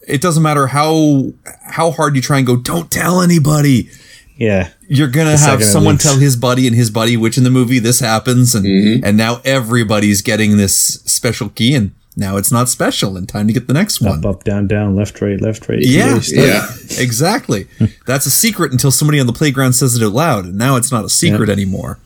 [0.08, 1.32] it doesn't matter how
[1.64, 3.88] how hard you try and go, don't tell anybody.
[4.36, 4.70] Yeah.
[4.88, 7.78] You're gonna second have someone tell his buddy and his buddy, which in the movie
[7.78, 9.04] this happens, and Mm-hmm.
[9.04, 13.52] and now everybody's getting this special key, and now it's not special, and time to
[13.52, 14.18] get the next one.
[14.18, 15.78] Up, up, down, down, left, right, left, right.
[15.80, 16.20] Yeah.
[16.28, 16.66] Yeah.
[16.98, 17.66] exactly.
[18.06, 20.92] That's a secret until somebody on the playground says it out loud, and now it's
[20.92, 21.98] not a secret anymore.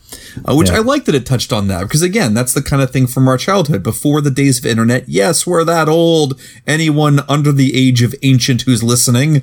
[0.47, 0.77] Uh, which Yeah.
[0.77, 3.27] I like that it touched on that because again, that's the kind of thing from
[3.27, 5.09] our childhood before the days of internet.
[5.09, 6.39] Yes, we're that old.
[6.65, 9.41] Anyone under the age of ancient who's listening.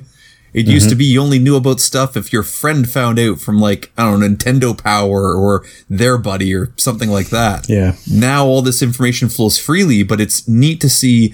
[0.55, 0.99] It used to mm-hmm.
[0.99, 4.21] be you only knew about stuff if your friend found out from like I don't
[4.21, 7.95] know Nintendo Power or their buddy or something like that Yeah.
[8.09, 11.33] now all this information flows freely, but it's neat to see,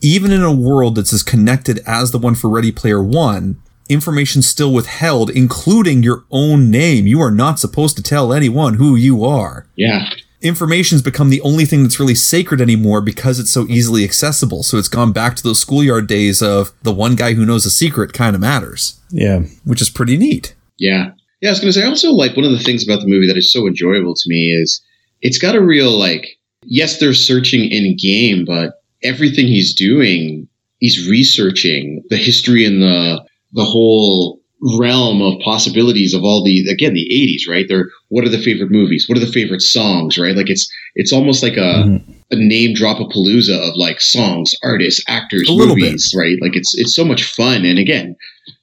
[0.00, 3.56] even in a world that's as connected as the one for Ready Player One,
[3.88, 7.08] information still withheld, including your own name.
[7.08, 9.66] You are not supposed to tell anyone who you are.
[9.74, 10.08] yeah,
[10.42, 14.62] Information's become the only thing that's really sacred anymore because it's so easily accessible.
[14.62, 17.70] So it's gone back to those schoolyard days of the one guy who knows a
[17.70, 19.40] secret kind of matters, Yeah.
[19.64, 20.54] which is pretty neat.
[20.78, 21.10] Yeah.
[21.42, 23.06] Yeah, I was going to say, I also like one of the things about the
[23.08, 24.80] movie that is so enjoyable to me is
[25.22, 26.26] it's got a real, like,
[26.64, 30.48] yes, they're searching in game, but everything he's doing,
[30.78, 33.22] he's researching the history and the,
[33.52, 34.39] the whole
[34.78, 37.66] realm of possibilities of all the, again, the 80s, right?
[37.68, 39.06] They're, what are the favorite movies?
[39.08, 40.36] What are the favorite songs, right?
[40.36, 42.12] Like, it's, it's almost like a, mm-hmm.
[42.30, 46.36] a name drop a palooza of like songs, artists, actors, A movies, right?
[46.40, 47.64] Like, it's, it's so much fun.
[47.64, 48.16] And again,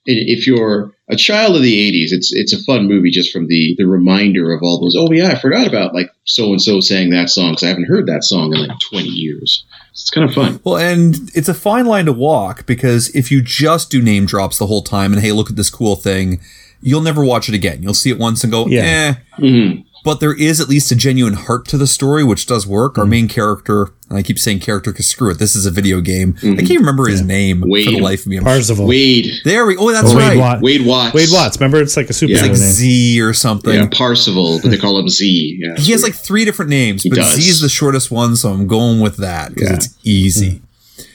[0.06, 3.74] if you're a child of the 80s it's it's a fun movie just from the
[3.78, 7.10] the reminder of all those oh yeah i forgot about like so and so sang
[7.10, 9.64] that song because i haven't heard that song in like 20 years
[10.00, 13.42] it's kind of fun Well, and it's a fine line to walk because if you
[13.42, 16.40] just do name drops the whole time and hey, look at this cool thing,
[16.80, 17.82] you'll never watch it again.
[17.82, 19.14] You'll see it once and go, Yeah.
[19.38, 19.40] eh.
[19.42, 19.84] Mhm.
[20.04, 22.98] But there is at least a genuine heart to the story, which does work.
[22.98, 23.10] Our hmm.
[23.10, 26.36] main character, and I keep saying character because screw it, this is a video game.
[26.38, 26.56] I hmm.
[26.56, 28.36] can't remember his name for the life of me.
[28.36, 28.86] I'm Parzival.
[28.86, 29.30] Wade.
[29.44, 29.76] There we.
[29.76, 30.38] Oh, that's oh, Wade right.
[30.38, 30.60] Watt.
[30.60, 31.14] Wade Watts.
[31.14, 31.58] Wade Watts.
[31.58, 32.42] Remember, it's like a superhero Yeah.
[32.42, 32.56] Like name.
[32.56, 33.74] Z or something.
[33.74, 35.46] Yeah, Parzival, but they call him Z.
[35.58, 37.34] Yeah, He has like three different names, but does.
[37.34, 39.76] Z is the shortest one, so I'm going with that because Yeah.
[39.76, 40.62] it's easy.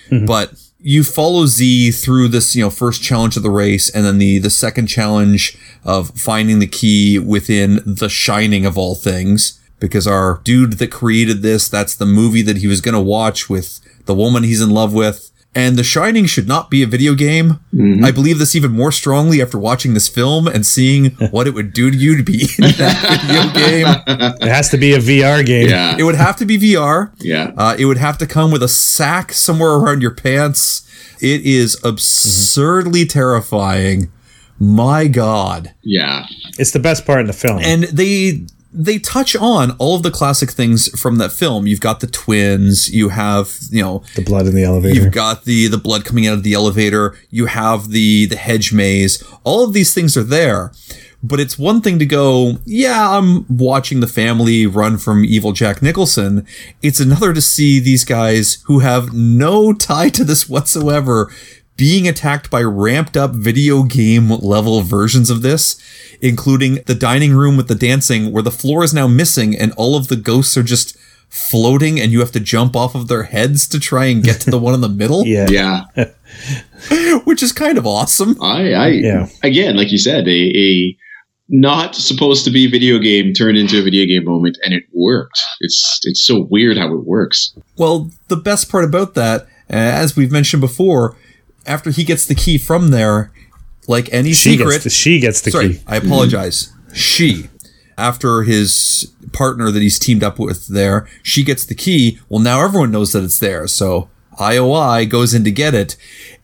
[0.09, 0.25] Hmm.
[0.25, 0.53] But
[0.85, 4.37] you follow Z through this, you know, first challenge of the race, and then the
[4.37, 9.59] the second challenge of finding the key within The Shining of all things.
[9.79, 13.81] Because our dude that created this, that's the movie that he was to watch with
[14.05, 15.31] the woman he's in love with.
[15.55, 17.59] And The Shining should not be a video game.
[18.03, 21.73] I believe this even more strongly after watching this film and seeing what it would
[21.73, 24.37] do to you to be in that video game.
[24.41, 25.69] It has to be a VR game.
[25.69, 27.11] yeah, It would have to be VR.
[27.19, 27.51] yeah.
[27.55, 30.89] Uh, it would have to come with a sack somewhere around your pants.
[31.21, 34.11] It is absurdly terrifying.
[34.59, 35.73] My God.
[35.83, 36.25] yeah.
[36.59, 37.59] It's the best part in the film.
[37.63, 41.67] And they they touch on all of the classic things from that film.
[41.67, 42.89] You've got the twins.
[42.89, 44.95] You have you know the blood in the elevator.
[44.95, 47.15] You've got the the blood coming out of the elevator.
[47.29, 49.23] You have the the hedge maze.
[49.43, 50.71] All of these things are there.
[51.25, 55.81] But it's one thing to go, yeah, I'm watching the family run from evil Jack
[55.81, 56.45] Nicholson.
[56.81, 61.31] It's another to see these guys who have no tie to this whatsoever
[61.75, 65.81] being attacked by ramped up video game level versions of this,
[66.21, 69.95] including the dining room with the dancing where the floor is now missing and all
[69.95, 70.97] of the ghosts are just
[71.29, 74.51] floating and you have to jump off of their heads to try and get to
[74.51, 75.47] the one in the middle, yeah.
[75.49, 75.85] Yeah,
[77.23, 78.41] which is kind of awesome.
[78.41, 79.27] I, I, Yeah.
[79.41, 80.97] again, like you said, a, a
[81.49, 85.39] not supposed to be video game turned into a video game moment, and it worked.
[85.59, 87.53] It's it's so weird how it works.
[87.77, 91.17] Well, the best part about that, uh, as we've mentioned before,
[91.65, 93.31] after he gets the key from there,
[93.87, 95.83] like any She secret, gets the, she gets the sorry, key.
[95.87, 96.71] I apologize.
[96.93, 97.49] She,
[97.97, 102.19] after his partner that he's teamed up with there, she gets the key.
[102.29, 103.67] Well, now everyone knows that it's there.
[103.67, 105.95] So IOI goes in to get it.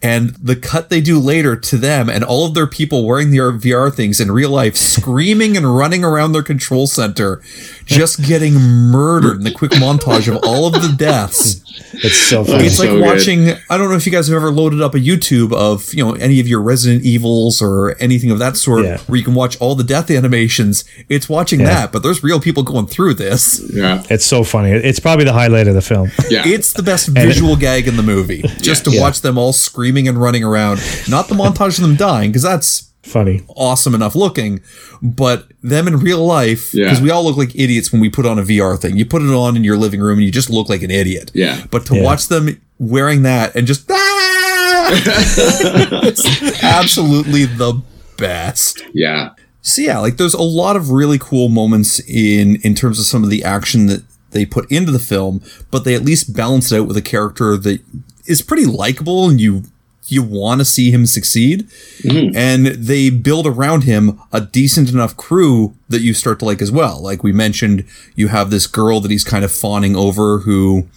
[0.02, 3.52] And the cut they do later to them and all of their people wearing their
[3.52, 7.41] VR things in real life, screaming and running around their control center,
[7.86, 11.62] just getting murdered in the quick montage of all of the deaths.
[11.91, 12.65] It's so funny.
[12.65, 13.04] It's like so good.
[13.06, 13.49] watching.
[13.69, 16.13] I don't know if you guys have ever loaded up a YouTube of you know
[16.13, 18.97] any of your Resident Evils or anything of that sort, Yeah.
[19.08, 20.86] where you can watch all the death animations.
[21.10, 21.65] It's watching Yeah.
[21.73, 23.62] that, but there's real people going through this.
[23.73, 24.71] Yeah, It's so funny.
[24.71, 26.12] It's probably the highlight of the film.
[26.30, 26.43] yeah.
[26.47, 29.02] It's the best visual gag in the movie, just to Yeah.
[29.02, 30.82] watch them all screaming and running around.
[31.08, 33.44] Not the montage of them dying, because that's Funny.
[33.56, 34.60] awesome enough looking,
[35.02, 37.04] but them in real life, because Yeah.
[37.04, 38.98] we all look like idiots when we put on a VR thing.
[38.98, 41.32] You put it on in your living room and you just look like an idiot.
[41.34, 41.62] Yeah.
[41.72, 42.04] But to Yeah.
[42.04, 44.89] watch them wearing that and just ah,
[46.04, 47.82] it's absolutely the
[48.18, 48.84] best.
[48.94, 49.30] yeah,
[49.62, 53.24] So yeah, like there's a lot of really cool moments in in terms of some
[53.24, 56.80] of the action that they put into the film, but they at least balance it
[56.80, 57.82] out with a character that
[58.26, 59.63] is pretty likable and you
[60.08, 61.68] you want to see him succeed.
[62.04, 66.72] And they build around him a decent enough crew that you start to like as
[66.72, 67.00] well.
[67.00, 70.88] Like we mentioned, you have this girl that he's kind of fawning over who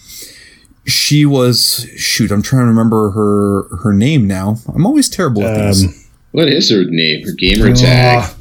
[0.85, 4.57] she was shoot, I'm trying to remember her her name now.
[4.75, 5.85] I'm always terrible at these.
[5.85, 5.95] Um,
[6.33, 7.25] what is her name?
[7.25, 8.35] Her gamer tag.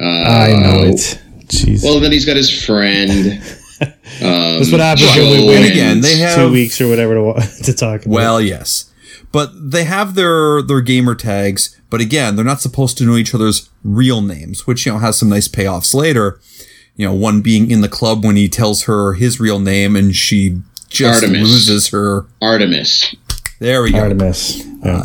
[0.00, 1.20] Uh, I know it.
[1.46, 1.82] Jeez.
[1.82, 3.42] Well, then he's got his friend.
[4.20, 7.14] Um, That's what happens when we and wait again, they have two weeks or whatever
[7.14, 8.12] to, to talk about.
[8.14, 8.92] Well, yes.
[9.30, 13.34] But they have their their gamer tags, but again, they're not supposed to know each
[13.34, 16.40] other's real names, which you know has some nice payoffs later.
[16.96, 20.16] You know, one being in the club when he tells her his real name and
[20.16, 21.42] she just Artemis.
[21.42, 22.26] loses her.
[22.40, 23.14] Artemis.
[23.60, 24.00] There we go.
[24.00, 24.64] Artemis.
[24.84, 25.04] Yeah.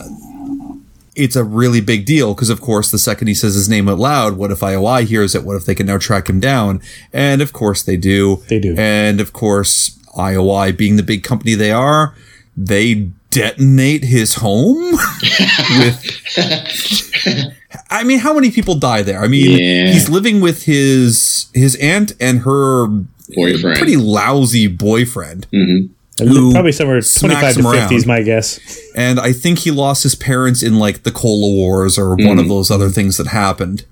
[1.15, 3.99] It's a really big deal because, of course, the second he says his name out
[3.99, 5.43] loud, what if IOI hears it?
[5.43, 6.81] What if they can now track him down?
[7.13, 8.41] And of course they do.
[8.49, 8.73] They do.
[8.77, 12.15] And of course, IOI being the big company they are,
[12.57, 14.91] they detonate his home
[15.79, 17.53] with
[17.89, 19.21] I mean, how many people die there?
[19.23, 19.91] I mean, Yeah.
[19.93, 22.87] he's living with his his aunt and her
[23.35, 23.77] Boyfriend.
[23.77, 25.47] pretty lousy boyfriend.
[25.53, 25.89] Mhm.
[26.19, 28.07] Who Probably somewhere 25 to him 50 is around.
[28.07, 28.79] my guess.
[28.95, 32.45] And I think he lost his parents in like the Cola Wars or one of
[32.45, 32.49] mm-hmm.
[32.49, 33.85] those other things that happened.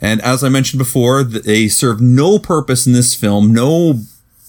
[0.00, 4.00] And as I mentioned before, they serve no purpose in this film, no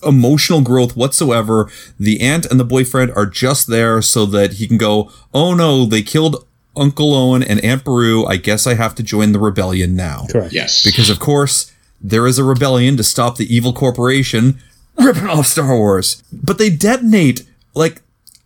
[0.06, 1.70] emotional growth whatsoever.
[2.00, 5.86] The aunt and the boyfriend are just there so that he can go, oh no,
[5.86, 8.26] they killed Uncle Owen and Aunt Beru.
[8.26, 10.26] I guess I have to join the rebellion now.
[10.32, 10.54] Correct.
[10.54, 10.84] Yes.
[10.84, 14.60] Because of course, there is a rebellion to stop the evil corporation
[14.98, 16.24] ripping off Star Wars.
[16.32, 18.02] But they detonate like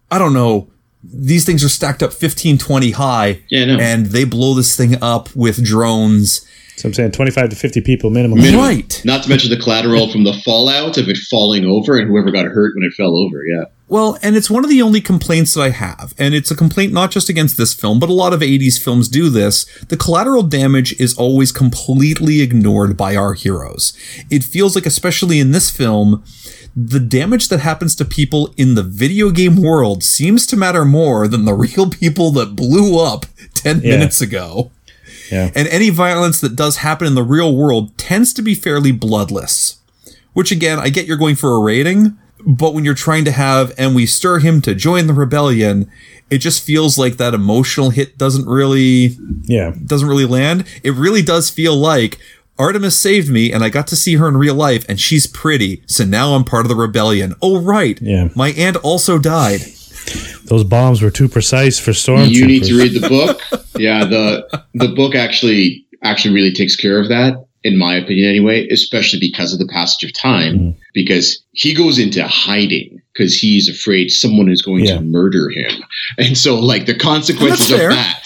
[0.09, 0.69] I don't know.
[1.03, 3.41] These things are stacked up 15, 20 high.
[3.49, 3.79] Yeah, know.
[3.79, 6.45] And they blow this thing up with drones.
[6.77, 8.39] So I'm saying 25 to 50 people minimum.
[8.39, 8.63] Minimum.
[8.63, 9.01] Right.
[9.03, 12.45] Not to mention the collateral from the fallout of it falling over and whoever got
[12.45, 13.43] hurt when it fell over.
[13.45, 13.65] Yeah.
[13.89, 16.13] Well, and it's one of the only complaints that I have.
[16.19, 19.07] And it's a complaint not just against this film, but a lot of 80s films
[19.09, 19.65] do this.
[19.87, 23.93] The collateral damage is always completely ignored by our heroes.
[24.29, 26.23] It feels like, especially in this film,
[26.75, 31.27] the damage that happens to people in the video game world seems to matter more
[31.27, 33.25] than the real people that blew up
[33.55, 33.91] 10 Yeah.
[33.97, 34.71] minutes ago.
[35.31, 35.51] Yeah.
[35.55, 39.79] And any violence that does happen in the real world tends to be fairly bloodless.
[40.33, 43.73] Which again, I get you're going for a rating, but when you're trying to have
[43.77, 45.89] and we stir him to join the rebellion,
[46.29, 49.73] it just feels like that emotional hit doesn't really Yeah.
[49.85, 50.65] doesn't really land.
[50.83, 52.19] It really does feel like
[52.59, 55.81] Artemis saved me and I got to see her in real life and she's pretty,
[55.87, 57.33] so now I'm part of the rebellion.
[57.41, 57.99] Oh right.
[58.01, 58.29] Yeah.
[58.35, 59.61] My aunt also died.
[60.45, 62.29] Those bombs were too precise for stormtroopers.
[62.31, 63.41] You need to read the book.
[63.79, 68.67] yeah, the the book actually actually really takes care of that, in my opinion, anyway.
[68.69, 70.79] Especially because of the passage of time, Mm-hmm.
[70.93, 74.95] because he goes into hiding because he's afraid someone is going Yeah.
[74.95, 75.81] to murder him,
[76.17, 78.23] and so like the consequences of that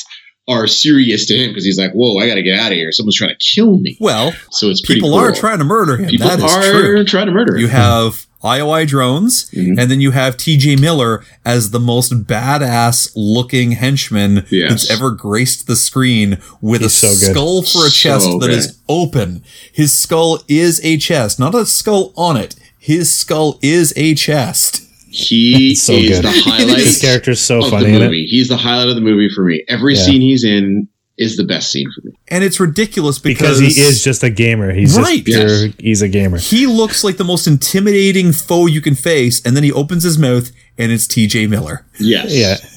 [0.47, 2.91] are serious to him because he's like, "Whoa, I got to get out of here!
[2.91, 4.99] Someone's trying to kill me." Well, So it's pretty.
[4.99, 5.19] people cool.
[5.19, 6.09] are trying to murder him.
[6.09, 7.05] People that is are true.
[7.05, 7.61] trying to murder him.
[7.61, 9.79] You have IOI drones, Mhm.
[9.79, 14.69] and then you have TJ Miller as the most badass looking henchman Yes.
[14.69, 17.31] that's ever graced the screen with He's a so good.
[17.31, 18.49] skull for a So chest that good.
[18.51, 19.41] is open.
[19.71, 22.55] His skull is a chest, not a skull on it.
[22.79, 24.81] His skull is a chest.
[25.13, 26.23] he So is good.
[26.25, 28.05] the highlight This character's so of funny the in it.
[28.05, 28.25] movie.
[28.29, 29.61] He's the highlight of the movie for me.
[29.67, 30.03] Every Yeah.
[30.05, 30.87] scene he's in
[31.17, 32.13] is the best scene for me.
[32.29, 34.73] And it's ridiculous Because because, he is just a gamer.
[34.73, 35.23] He's Right.
[35.23, 35.73] just pure, Yes.
[35.79, 36.37] he's a gamer.
[36.39, 40.17] he looks like the most intimidating foe you can face, and then he opens his
[40.17, 41.85] mouth and it's TJ Miller.
[41.99, 42.31] Yes.
[42.33, 42.57] Yeah.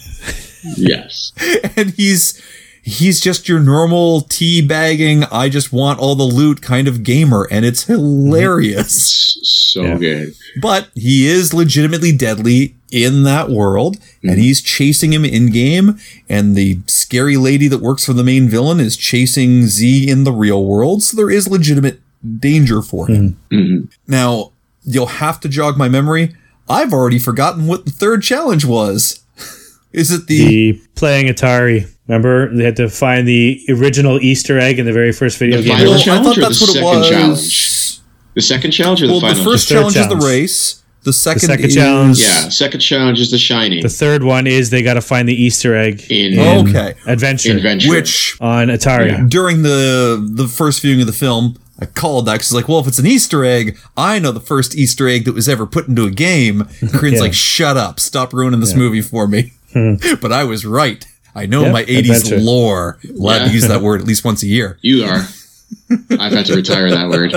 [0.76, 1.32] Yes.
[1.76, 2.40] and he's
[2.82, 7.46] he's just your normal tea bagging i just want all the loot kind of gamer
[7.50, 9.96] and it's hilarious It's so Yeah.
[9.98, 10.34] good.
[10.60, 16.54] but he is legitimately deadly in that world and he's chasing him in game and
[16.54, 20.64] the scary lady that works for the main villain is chasing z in the real
[20.64, 22.00] world so there is legitimate
[22.38, 23.88] danger for him Mhm.
[24.06, 24.52] now
[24.84, 26.34] you'll have to jog my memory
[26.68, 29.20] i've already forgotten what the third challenge was
[29.92, 31.88] is it the The playing Atari.
[32.06, 35.64] Remember, they had to find the original Easter egg in the very first video The
[35.64, 35.72] game.
[35.78, 37.50] final Well, I challenge thought or that's the what it second was.
[37.50, 38.00] challenge?
[38.34, 40.82] The second challenge or the Well, the first third challenge, is the race.
[41.04, 43.82] The second, second is, challenge- yeah, second challenge is the shining.
[43.82, 46.94] The third one is they got to find the Easter egg in Oh, okay.
[47.06, 47.90] Adventure Adventure.
[47.90, 49.08] Which on Atari.
[49.10, 49.24] Yeah.
[49.28, 52.86] during the the first viewing of the film, I called that because like, well, if
[52.86, 56.04] it's an Easter egg, I know the first Easter egg that was ever put into
[56.04, 56.64] a game.
[56.92, 57.20] Korean's Yeah.
[57.20, 59.52] like, shut up, stop ruining this movie for me.
[59.74, 59.94] Hmm.
[60.22, 61.06] but I was right.
[61.34, 62.38] I know Yep, my '80s adventure.
[62.40, 62.98] lore.
[63.10, 63.48] Allowed Yeah.
[63.48, 64.78] to use that word at least once a year.
[64.82, 65.26] You are.
[66.18, 67.34] I've had to retire that word.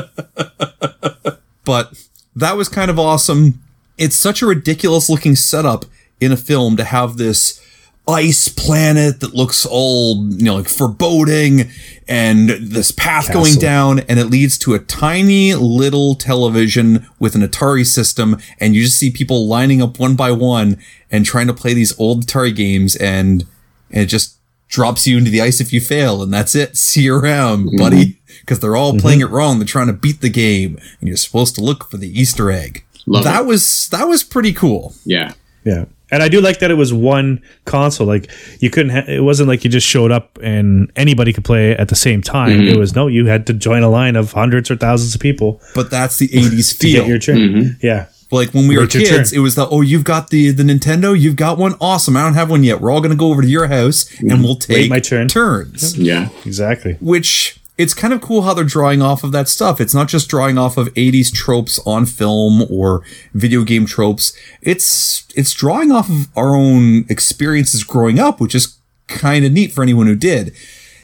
[1.65, 1.91] but
[2.37, 3.61] that was kind of awesome.
[3.97, 5.85] It's such a ridiculous looking setup
[6.19, 7.61] in a film to have this
[8.07, 11.69] ice planet that looks all, you know, like foreboding
[12.07, 17.41] and this path going down and it leads to a tiny little television with an
[17.41, 20.77] Atari system and you just see people lining up one by one
[21.11, 23.45] and trying to play these old Atari games and,
[23.91, 24.36] and it just
[24.67, 26.75] drops you into the ice if you fail and that's it.
[26.87, 28.19] See you around, buddy.
[28.41, 29.59] Because they're all playing it wrong.
[29.59, 32.83] They're trying to beat the game and you're supposed to look for the Easter egg.
[33.05, 33.45] Love that it.
[33.45, 34.93] was that was pretty cool.
[35.05, 35.33] Yeah.
[35.65, 35.85] Yeah.
[36.09, 38.07] And I do like that it was one console.
[38.07, 38.29] Like
[38.61, 38.91] you couldn't.
[38.91, 42.21] Ha- it wasn't like you just showed up and anybody could play at the same
[42.21, 42.51] time.
[42.59, 42.67] Mm-hmm.
[42.69, 43.07] It was no.
[43.07, 46.29] You had to join a line of hundreds or thousands of people But that's the
[46.29, 47.01] 80s to feel.
[47.01, 47.37] get your turn.
[47.37, 47.85] Mm-hmm.
[47.85, 48.05] Yeah.
[48.31, 49.39] Like when we were Wait your kids, turn.
[49.39, 52.17] it was the oh you've got the the Nintendo, you've got one, awesome.
[52.17, 52.81] I don't have one yet.
[52.81, 54.43] We're all gonna go over to your house and mm-hmm.
[54.43, 55.27] we'll take my turn.
[55.27, 55.97] turns.
[55.97, 56.29] Yeah.
[56.45, 56.97] Exactly.
[56.99, 59.79] Which it's kind of cool how they're drawing off of that stuff.
[59.79, 63.03] It's not just drawing off of 80s tropes on film or
[63.33, 64.35] video game tropes.
[64.61, 69.71] It's it's drawing off of our own experiences growing up, which is kind of neat
[69.71, 70.55] for anyone who did.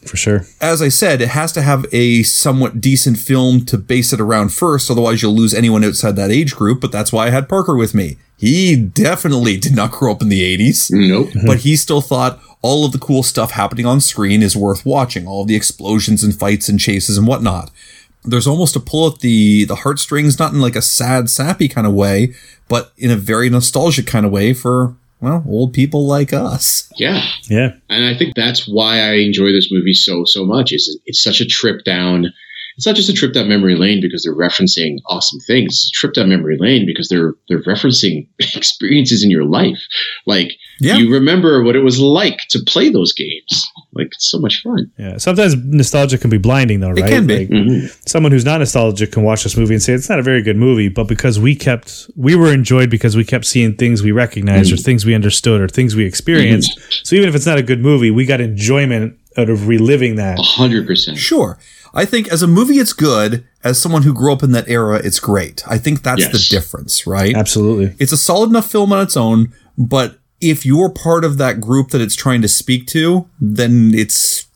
[0.07, 0.45] For sure.
[0.61, 4.53] as I said, it has to have a somewhat decent film to base it around
[4.53, 7.75] first, otherwise you'll lose anyone outside that age group, but that's why I had Parker
[7.75, 8.17] with me.
[8.37, 11.27] He definitely did not grow up in the 80s, Nope.
[11.29, 11.47] Mm-hmm.
[11.47, 15.27] but he still thought all of the cool stuff happening on screen is worth watching,
[15.27, 17.71] all of the explosions and fights and chases and whatnot.
[18.25, 21.85] There's almost a pull at the the heartstrings, not in like a sad, sappy kind
[21.85, 22.33] of way,
[22.69, 26.91] but in a very nostalgic kind of way for well, old people like us.
[26.97, 27.25] Yeah.
[27.43, 27.71] Yeah.
[27.89, 30.73] And I think that's why I enjoy this movie so so much.
[30.73, 32.25] Is it's such a trip down.
[32.75, 35.75] It's not just a trip down memory lane because they're referencing awesome things.
[35.75, 39.79] It's a trip down memory lane because they're they're referencing experiences in your life.
[40.25, 40.97] Like Yeah.
[40.97, 43.71] You remember what it was like to play those games.
[43.93, 44.91] Like it's so much fun.
[44.97, 45.17] Yeah.
[45.17, 47.09] Sometimes nostalgia can be blinding, though, right?
[47.09, 47.39] can be.
[47.39, 47.87] Like, mm-hmm.
[48.05, 50.57] Someone who's not nostalgic can watch this movie and say it's not a very good
[50.57, 54.71] movie, but because we kept, we were enjoyed because we kept seeing things we recognized
[54.71, 54.83] or mm-hmm.
[54.83, 56.77] things we understood or things we experienced.
[56.77, 57.03] Mm-hmm.
[57.03, 60.39] So even if it's not a good movie, we got enjoyment out of reliving that.
[60.39, 61.17] A hundred percent.
[61.17, 61.57] Sure.
[61.93, 63.45] I think as a movie, it's good.
[63.63, 65.63] As someone who grew up in that era, it's great.
[65.67, 66.31] I think that's Yes.
[66.31, 67.35] the difference, right?
[67.35, 67.95] Absolutely.
[67.99, 71.89] It's a solid enough film on its own, but if you're part of that group
[71.89, 74.47] that it's trying to speak to, then it's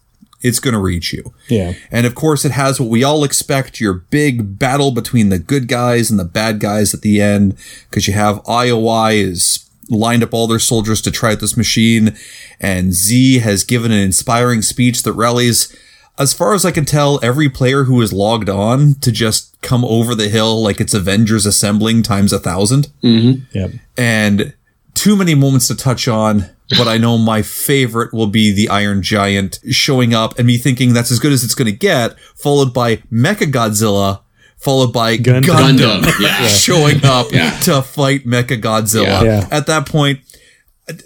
[0.42, 1.34] it's going to reach you.
[1.50, 1.74] Yeah.
[1.92, 5.68] And of course, it has what we all expect your big battle between the good
[5.68, 7.58] guys and the bad guys at the end,
[7.90, 12.16] because you have IOI is lined up all their soldiers to try out this machine,
[12.60, 15.76] and Z has given an inspiring speech that rallies,
[16.20, 19.86] as far as I can tell, every player who is logged on to just come
[19.86, 23.44] over the hill like it's Avengers assembling times a thousand mm-hmm.
[23.58, 23.68] Yeah.
[23.98, 24.54] and
[24.98, 26.50] too many moments to touch on.
[26.78, 30.91] But I know my favorite will be the Iron Giant showing up and me thinking
[30.93, 34.20] that's as good as it's going to get, followed by Mecha Godzilla,
[34.58, 35.43] followed by Gundam.
[35.45, 36.48] Gundam, Gundam, yeah.
[36.50, 37.58] showing up Yeah.
[37.62, 39.06] to fight Mecha Godzilla.
[39.06, 39.24] Yeah.
[39.24, 39.48] Yeah.
[39.50, 40.20] At that point,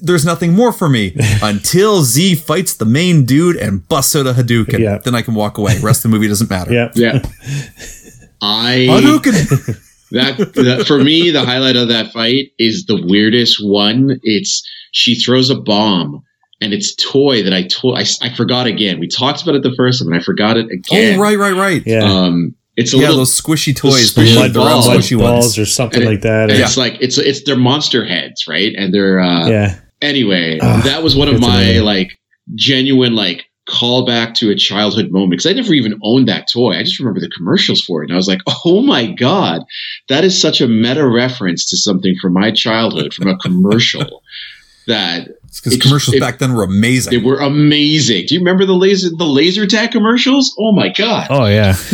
[0.02, 4.34] there's nothing more for me until Z fights the main dude and busts out a
[4.34, 4.80] Hadouken.
[4.80, 4.98] Yeah.
[4.98, 5.78] Then I can walk away.
[5.80, 6.74] Rest of the movie doesn't matter.
[6.74, 6.90] Yeah.
[6.96, 7.22] Yeah.
[8.42, 9.80] I Hadouken.
[10.12, 14.20] That, that for me the highlight of that fight is the weirdest one.
[14.24, 16.24] It's she throws a bomb
[16.62, 19.00] and it's toy that I told I, I forgot again.
[19.00, 21.18] We talked about it the first time and I forgot it again.
[21.18, 21.84] oh, right, right, right.
[21.86, 22.04] Yeah.
[22.04, 24.14] Um, it's a Yeah, little those squishy toys.
[24.14, 24.86] squishy the, blood, the balls.
[24.86, 25.60] blood squishy balls ones.
[25.60, 26.50] or something And it- like that.
[26.50, 26.66] and Yeah.
[26.66, 28.74] it's like it's it's their monster heads, right?
[28.78, 29.80] And they're uh, yeah.
[30.02, 30.60] anyway.
[30.62, 31.84] Ah, that was one of my amazing.
[31.86, 32.20] like
[32.56, 36.74] genuine like callback to a childhood moment because I never even owned that toy.
[36.74, 39.62] I just remember the commercials for it, and I was like, "Oh my god,
[40.10, 44.22] that is such a meta reference to something from my childhood from a commercial."
[44.88, 47.12] that Because It- commercials it- back then were amazing.
[47.12, 48.26] they were amazing.
[48.28, 50.54] Do you remember the laser the laser tag commercials?
[50.60, 51.28] Oh my god!
[51.30, 51.74] Oh yeah.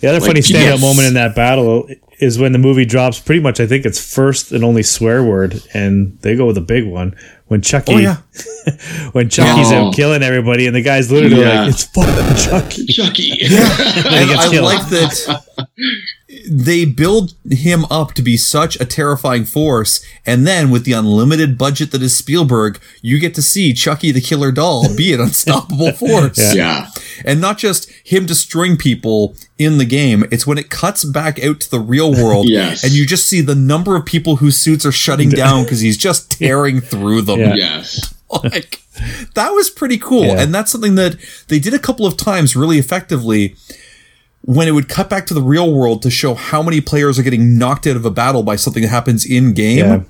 [0.00, 0.80] the other Like, funny standout yes.
[0.80, 1.88] moment in that battle
[2.20, 3.20] is when the movie drops.
[3.20, 6.62] Pretty much, I think it's first and only swear word, and they go with a
[6.62, 7.16] big one
[7.48, 7.94] when Chucky.
[7.94, 8.16] oh yeah.
[9.12, 9.88] when Chucky's Oh.
[9.88, 11.62] out killing everybody, and the guy's literally Yeah.
[11.62, 13.30] like, "It's fucking Chucky." Chucky.
[13.42, 14.64] and gets I killed.
[14.64, 15.42] like that
[16.50, 21.56] they build him up to be such a terrifying force, and then with the unlimited
[21.56, 25.92] budget that is Spielberg, you get to see Chucky the Killer Doll be an unstoppable
[25.98, 26.36] force.
[26.38, 26.54] Yeah.
[26.54, 26.86] yeah.
[27.24, 31.60] And not just him destroying people in the game, it's when it cuts back out
[31.60, 32.84] to the real world, Yes.
[32.84, 35.96] and you just see the number of people whose suits are shutting down because he's
[35.96, 37.40] just tearing through them.
[37.40, 37.54] Yeah.
[37.54, 38.14] Yes.
[38.44, 38.82] like
[39.34, 40.40] that was pretty cool Yeah.
[40.42, 41.16] and that's something that
[41.48, 43.56] they did a couple of times really effectively
[44.56, 47.22] when it would cut back to the real world to show how many players are
[47.22, 50.00] getting knocked out of a battle by something that happens in game Yeah.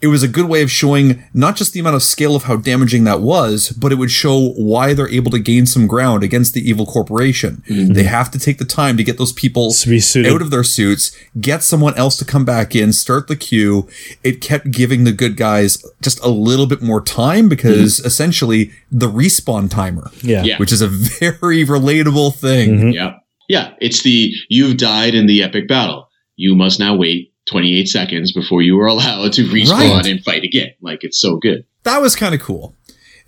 [0.00, 2.56] it was a good way of showing not just the amount of scale of how
[2.56, 6.54] damaging that was but it would show why they're able to gain some ground against
[6.54, 7.92] the evil corporation mm-hmm.
[7.92, 10.32] they have to take the time to get those people To be suited.
[10.32, 13.86] out of their suits, get someone else to come back in, start the queue.
[14.24, 18.06] It kept giving the good guys just a little bit more time because mm-hmm.
[18.06, 20.44] essentially the respawn timer, Yeah.
[20.44, 20.56] Yeah.
[20.58, 20.88] which is a
[21.20, 22.68] very relatable thing.
[22.70, 22.90] Mm-hmm.
[22.90, 23.18] Yeah.
[23.48, 23.74] Yeah.
[23.80, 26.08] It's the you've died in the epic battle.
[26.36, 30.06] You must now wait 28 seconds before you are allowed to respawn Right.
[30.06, 30.70] and fight again.
[30.80, 31.64] Like it's so good.
[31.84, 32.74] That was kind of cool.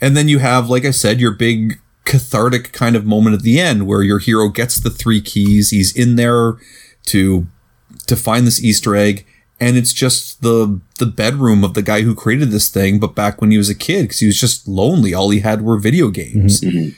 [0.01, 3.61] And then you have, like I said, your big cathartic kind of moment at the
[3.61, 5.71] end where your hero gets the three keys.
[5.71, 6.55] He's in there
[7.07, 7.47] to
[8.07, 9.27] to find this Easter egg.
[9.61, 13.41] And it's just the the bedroom of the guy who created this thing, but back
[13.41, 15.13] when he was a kid, because he was just lonely.
[15.15, 16.61] All he had were video games.
[16.61, 16.79] Mm-hmm.
[16.79, 16.89] Mm-hmm.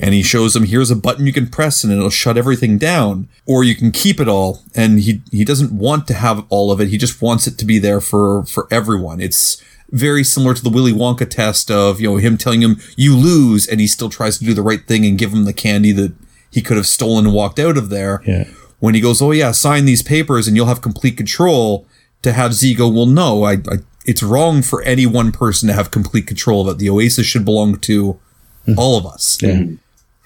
[0.00, 3.28] And he shows him, here's a button you can press and it'll shut everything down.
[3.46, 4.62] Or you can keep it all.
[4.74, 6.88] And he he doesn't want to have all of it.
[6.88, 9.20] He just wants it to be there for for everyone.
[9.20, 13.16] It's very similar to the Willy Wonka test of, you know, him telling him you
[13.16, 15.92] lose and he still tries to do the right thing and give him the candy
[15.92, 16.12] that
[16.50, 18.22] he could have stolen and walked out of there.
[18.26, 18.44] Yeah.
[18.80, 21.86] When he goes, Oh yeah, sign these papers and you'll have complete control
[22.22, 25.74] to have Z go, Well no, I, I it's wrong for any one person to
[25.74, 26.78] have complete control of it.
[26.78, 28.18] The Oasis should belong to
[28.64, 28.74] hmm.
[28.78, 29.38] all of us.
[29.42, 29.64] Yeah.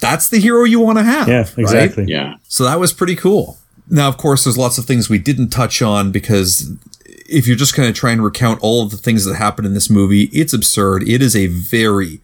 [0.03, 1.27] That's the hero you want to have.
[1.27, 1.39] Yeah.
[1.39, 1.57] right?
[1.57, 2.05] Exactly.
[2.07, 2.35] Yeah.
[2.47, 3.57] So that was pretty cool.
[3.89, 6.71] Now, of course, there's lots of things we didn't touch on because
[7.05, 9.73] if you're just going to try and recount all of the things that happen in
[9.73, 11.07] this movie, it's absurd.
[11.07, 12.21] It is a very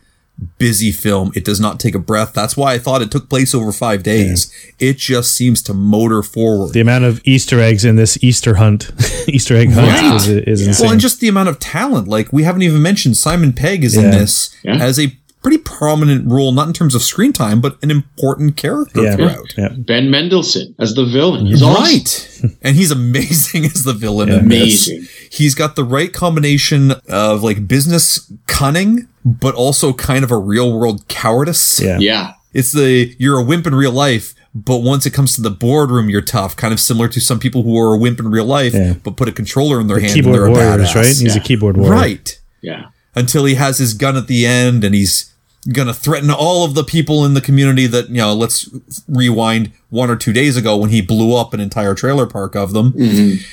[0.57, 1.33] busy film.
[1.35, 2.31] It does not take a breath.
[2.33, 4.49] That's why I thought it took place over five days.
[4.79, 6.71] It just seems to motor forward.
[6.71, 8.89] The amount of Easter eggs in this Easter hunt,
[9.27, 10.15] Easter egg hunt, Right.
[10.15, 10.85] is, is insane.
[10.85, 12.07] well, and just the amount of talent.
[12.07, 14.75] Like we haven't even mentioned Simon Pegg is in this Yeah.
[14.77, 19.01] as a pretty prominent role, not in terms of screen time, but an important character
[19.03, 19.15] Yeah.
[19.15, 19.53] throughout.
[19.57, 19.69] Yeah.
[19.77, 21.45] Ben Mendelsohn as the villain.
[21.45, 21.83] He's awesome.
[21.83, 22.57] Right.
[22.61, 24.87] and he's amazing as the villain in this.
[24.89, 25.07] Amazing.
[25.31, 30.77] He's got the right combination of like business cunning, but also kind of a real
[30.77, 31.79] world cowardice.
[31.81, 31.99] Yeah.
[31.99, 32.33] Yeah.
[32.53, 36.09] It's the you're a wimp in real life, but once it comes to the boardroom,
[36.09, 36.55] you're tough.
[36.57, 38.95] Kind of similar to some people who are a wimp in real life, Yeah.
[39.03, 40.95] but put a controller in their hand and Keyboard they're a warriors, badass.
[40.95, 41.05] right?
[41.15, 41.91] He's a keyboard warrior.
[41.93, 42.39] Right.
[42.61, 42.85] Yeah.
[43.15, 45.33] Until he has his gun at the end and he's
[45.73, 48.69] gonna threaten all of the people in the community that, you know, let's
[49.07, 52.73] rewind one or two days ago when he blew up an entire trailer park of
[52.73, 52.93] them.
[52.93, 53.43] Mm-hmm.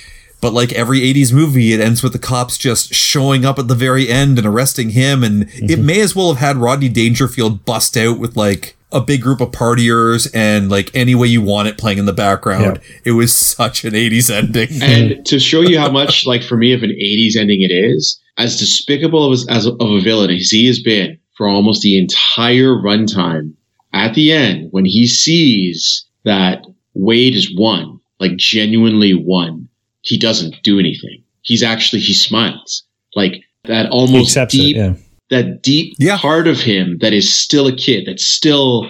[0.40, 3.74] But like every 80s movie, it ends with the cops just showing up at the
[3.74, 5.24] very end and arresting him.
[5.24, 5.86] And it mm-hmm.
[5.86, 9.50] may as well have had Rodney Dangerfield bust out with like a big group of
[9.50, 12.80] partiers and like any way you want it playing in the background.
[13.04, 14.68] It was such an 80s ending.
[14.82, 18.20] And to show you how much, like for me, of an '80s ending it is,
[18.38, 22.74] as despicable as, as of a villain as he has been for almost the entire
[22.74, 23.52] runtime,
[23.92, 26.64] at the end when he sees that
[26.94, 29.68] Wade is won, like genuinely won,
[30.02, 31.22] he doesn't do anything.
[31.42, 32.84] He's actually he smiles,
[33.14, 34.78] like that almost accepts deep it.
[34.78, 34.94] Yeah.
[35.30, 36.18] That deep Yeah.
[36.18, 38.88] part of him that is still a kid, that's still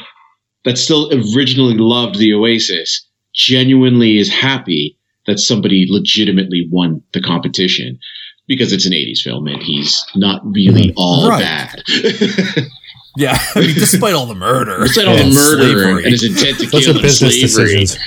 [0.65, 7.99] that still originally loved the Oasis, genuinely is happy that somebody legitimately won the competition
[8.49, 10.99] because it's an 80s film and he's not really mm-hmm.
[10.99, 11.41] all Right.
[11.41, 11.83] bad.
[13.17, 13.39] yeah.
[13.55, 14.79] I mean, despite all the murder.
[14.83, 16.03] Despite all the murder slavery.
[16.05, 17.75] and his intent to kill are and business slavery.
[17.81, 17.99] decisions.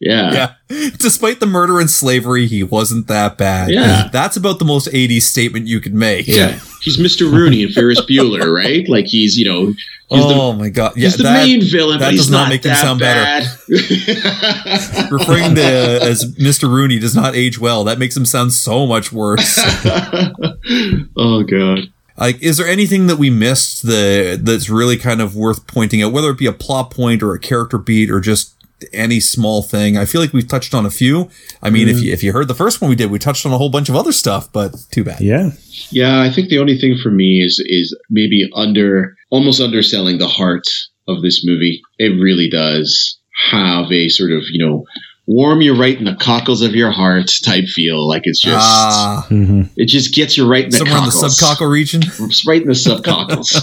[0.00, 0.54] Yeah.
[0.70, 0.90] Yeah.
[0.96, 3.70] Despite the murder and slavery, he wasn't that bad.
[3.70, 4.08] Yeah.
[4.10, 6.26] That's about the most 80s statement you could make.
[6.26, 6.58] Yeah.
[6.80, 7.30] He's Mr.
[7.30, 8.88] Rooney and Ferris Bueller, right?
[8.88, 9.66] Like he's, you know,
[10.08, 10.96] he's the oh my god!
[10.96, 12.98] Yeah, He's the that, main villain, that but he's does not not make him sound
[13.00, 13.20] better.
[13.22, 13.46] bad.
[15.12, 16.70] Referring to uh, as Mr.
[16.72, 17.84] Rooney does not age well.
[17.84, 19.58] That makes him sound so much worse.
[21.16, 21.80] oh god.
[22.16, 26.12] like, is there anything that we missed that that's really kind of worth pointing out,
[26.12, 28.54] whether it be a plot point or a character beat or just
[28.92, 29.96] any small thing?
[29.96, 31.30] I feel like we've touched on a few.
[31.62, 32.02] I mean, if mm.
[32.02, 33.88] you if you heard the first one we did, we touched on a whole bunch
[33.88, 35.20] of other stuff, but too bad.
[35.20, 35.50] Yeah.
[35.90, 40.28] Yeah, I think the only thing for me is is maybe under almost underselling the
[40.28, 40.66] heart
[41.08, 41.82] of this movie.
[41.98, 43.18] It really does
[43.50, 44.84] have a sort of, you know,
[45.32, 48.08] warm you right in the cockles of your heart type feel.
[48.08, 51.10] Like it's just Ah, hmm it just gets you right in the somewhere in the
[51.12, 51.38] cockles.
[51.38, 52.02] subcockle region.
[52.02, 53.54] It's right in the subcockles.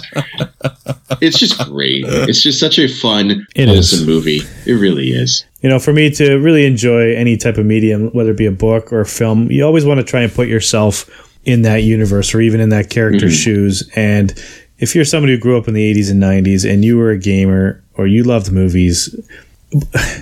[1.22, 2.05] it's just great.
[2.07, 4.05] It's just such a fun, It wholesome is.
[4.07, 4.41] movie.
[4.65, 5.45] It really is.
[5.61, 8.51] You know, for me to really enjoy any type of medium, whether it be a
[8.51, 11.09] book or a film, you always want to try and put yourself
[11.45, 13.84] in that universe or even in that character's shoes.
[13.95, 14.34] And
[14.80, 17.18] if you're somebody who grew up in the 80s and 90s and you were a
[17.18, 19.13] gamer or you loved movies,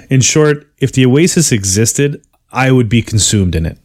[0.09, 2.21] in short, if the Oasis existed,
[2.51, 3.77] I would be consumed in it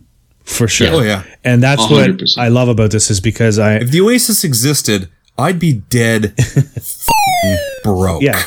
[0.45, 0.89] for sure.
[0.93, 1.25] Oh, yeah.
[1.45, 2.39] And that's what 100%.
[2.39, 5.09] I love about this is because I, If the Oasis existed,
[5.39, 8.21] I'd be dead f***ing broke.
[8.23, 8.43] yeah,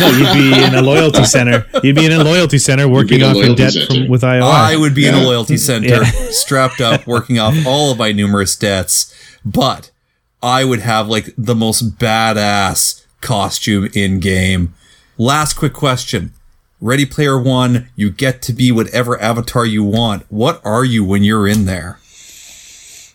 [0.00, 1.64] no, you'd be in a loyalty center.
[1.82, 4.42] You'd be in a loyalty center working off your debt from, with IOI.
[4.42, 6.04] I would be in a loyalty center, Yeah.
[6.30, 9.14] strapped up, working off all of my numerous debts.
[9.44, 9.90] But
[10.42, 14.74] I would have like the most badass costume in game.
[15.16, 16.32] Last quick question.
[16.80, 20.24] Ready Player One, you get to be whatever avatar you want.
[20.28, 21.98] What are you when you're in there?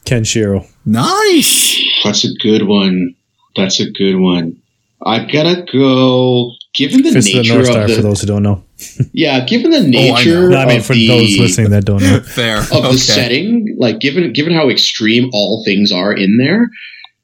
[0.06, 0.68] Kenshiro.
[0.84, 1.80] Nice.
[2.04, 3.16] That's a good one.
[3.56, 4.58] That's a good one.
[5.06, 6.52] I gotta go.
[6.74, 8.64] Given the Fist of the nature North Star, of the for those who don't know.
[9.14, 10.16] yeah, given the Oh, I know.
[10.16, 12.20] nature No, I mean, of for the, those listening that don't know.
[12.26, 12.60] Fair.
[12.60, 12.92] of okay.
[12.94, 16.70] the setting, like given given how extreme all things are in there,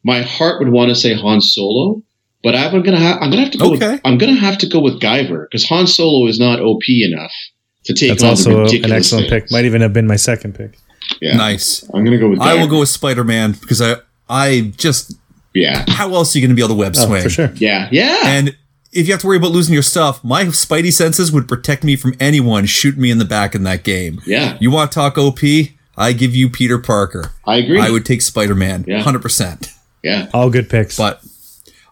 [0.04, 2.02] my heart would want to say Han Solo,
[2.48, 3.74] but I'm gonna ha- I'm gonna have to go.
[3.74, 3.92] Okay.
[3.94, 7.34] With, I'm gonna have to go with Guyver because Han Solo is not OP enough
[7.86, 9.44] to take That's on the also ridiculous an excellent things.
[9.44, 9.52] pick.
[9.52, 10.78] Might even have been my second pick.
[11.22, 11.84] Yeah, Nice.
[11.94, 12.40] I'm gonna go with.
[12.42, 13.96] I will go with Spider Man because I
[14.30, 15.14] I just
[15.54, 17.24] Yeah, how else are you going to be able to web Oh, swing?
[17.24, 17.52] for sure.
[17.56, 18.18] yeah, yeah.
[18.26, 18.56] And
[18.92, 21.96] if you have to worry about losing your stuff, my spidey senses would protect me
[21.96, 24.22] from anyone shooting me in the back in that game.
[24.26, 25.40] yeah, You want to talk OP?
[25.98, 27.32] I give you Peter Parker.
[27.46, 27.80] I agree.
[27.80, 29.02] I would take Spider Man, Yeah.
[29.02, 29.70] 100%.
[30.04, 30.96] yeah, All good picks.
[30.98, 31.22] But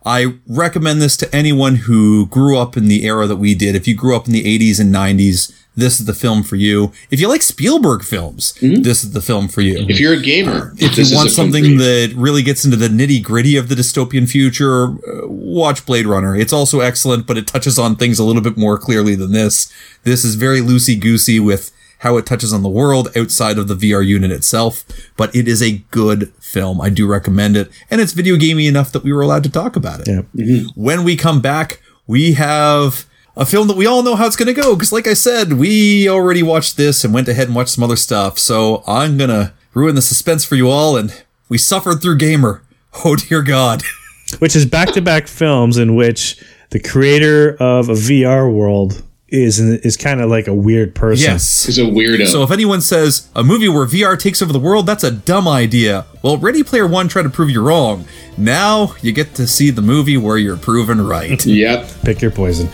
[0.06, 3.76] I recommend this to anyone who grew up in the era that we did.
[3.76, 6.94] If you grew up in the 80s and 90s, this is the film for you.
[7.12, 9.86] If you like Spielberg films, this is the film for you.
[9.90, 13.22] if you're a gamer, If this you want something that really gets into the nitty
[13.22, 16.34] gritty of the dystopian future, uh, watch Blade Runner.
[16.36, 19.70] It's also excellent, but it touches on things a little bit more clearly than this.
[20.04, 23.76] This is very loosey goosey with how it touches on the world outside of the
[23.76, 24.84] VR unit itself,
[25.18, 26.80] but it is a good film.
[26.82, 29.76] I do recommend it, and it's video gamey enough that we were allowed to talk
[29.76, 30.08] about it.
[30.08, 30.22] yeah.
[30.36, 30.82] Mm-hmm.
[30.82, 33.06] When we come back, we have
[33.38, 34.76] a film that we all know how it's going to go.
[34.76, 37.96] Because, like I said, we already watched this and went ahead and watched some other
[37.96, 38.40] stuff.
[38.40, 40.96] So I'm going to ruin the suspense for you all.
[40.98, 42.64] And we suffered through Gamer.
[43.04, 43.84] Oh, dear God.
[44.40, 46.42] which is back to back films in which
[46.72, 51.32] the creator of a VR world is is kind of like a weird person.
[51.32, 51.66] Yes.
[51.66, 52.28] He's a weirdo.
[52.28, 55.48] So if anyone says a movie where VR takes over the world, that's a dumb
[55.48, 56.06] idea.
[56.22, 58.06] Well, Ready Player One tried to prove you wrong.
[58.38, 61.44] Now you get to see the movie where you're proven right.
[61.46, 61.90] yep.
[62.04, 62.70] Pick your poison.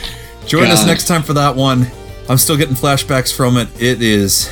[0.46, 1.88] Join us next time for that one.
[2.30, 3.70] I'm still getting flashbacks from it.
[3.82, 4.50] It is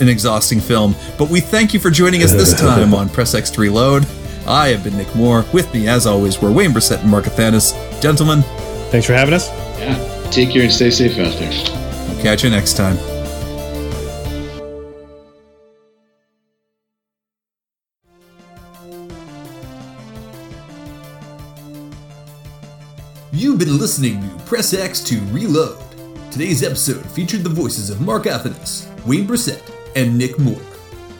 [0.00, 3.50] an exhausting film, but we thank you for joining us this time on Press X
[3.50, 4.06] to Reload.
[4.46, 5.44] I have been Nick Moore.
[5.52, 7.72] With me, as always, were Wayne Brissett and Mark Athanas.
[8.02, 8.42] Gentlemen,
[8.94, 9.48] Thanks for having us.
[9.76, 10.13] Yeah.
[10.34, 11.52] Take care and stay safe out there.
[12.20, 12.98] catch you next time.
[23.32, 25.78] You've been listening to Press X to Reload.
[26.32, 29.62] Today's episode featured the voices of Mark Athanas, Wayne Brissett,
[29.94, 30.60] and Nick Moore.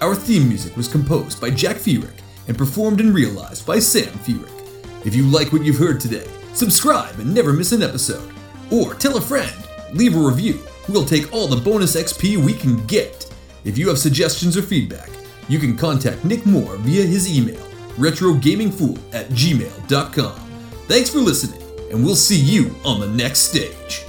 [0.00, 5.06] Our theme music was composed by Jack Furyk and performed and realized by Sam Furyk.
[5.06, 8.33] If you like what you've heard today, subscribe and never miss an episode.
[8.70, 9.54] Or tell a friend,
[9.92, 10.60] leave a review.
[10.88, 13.32] We'll take all the bonus XP we can get.
[13.64, 15.10] If you have suggestions or feedback,
[15.48, 17.60] you can contact Nick Moore via his email,
[17.96, 20.40] retrogamingfool at gmail.com.
[20.86, 24.04] Thanks for listening, and we'll see you on the next stage.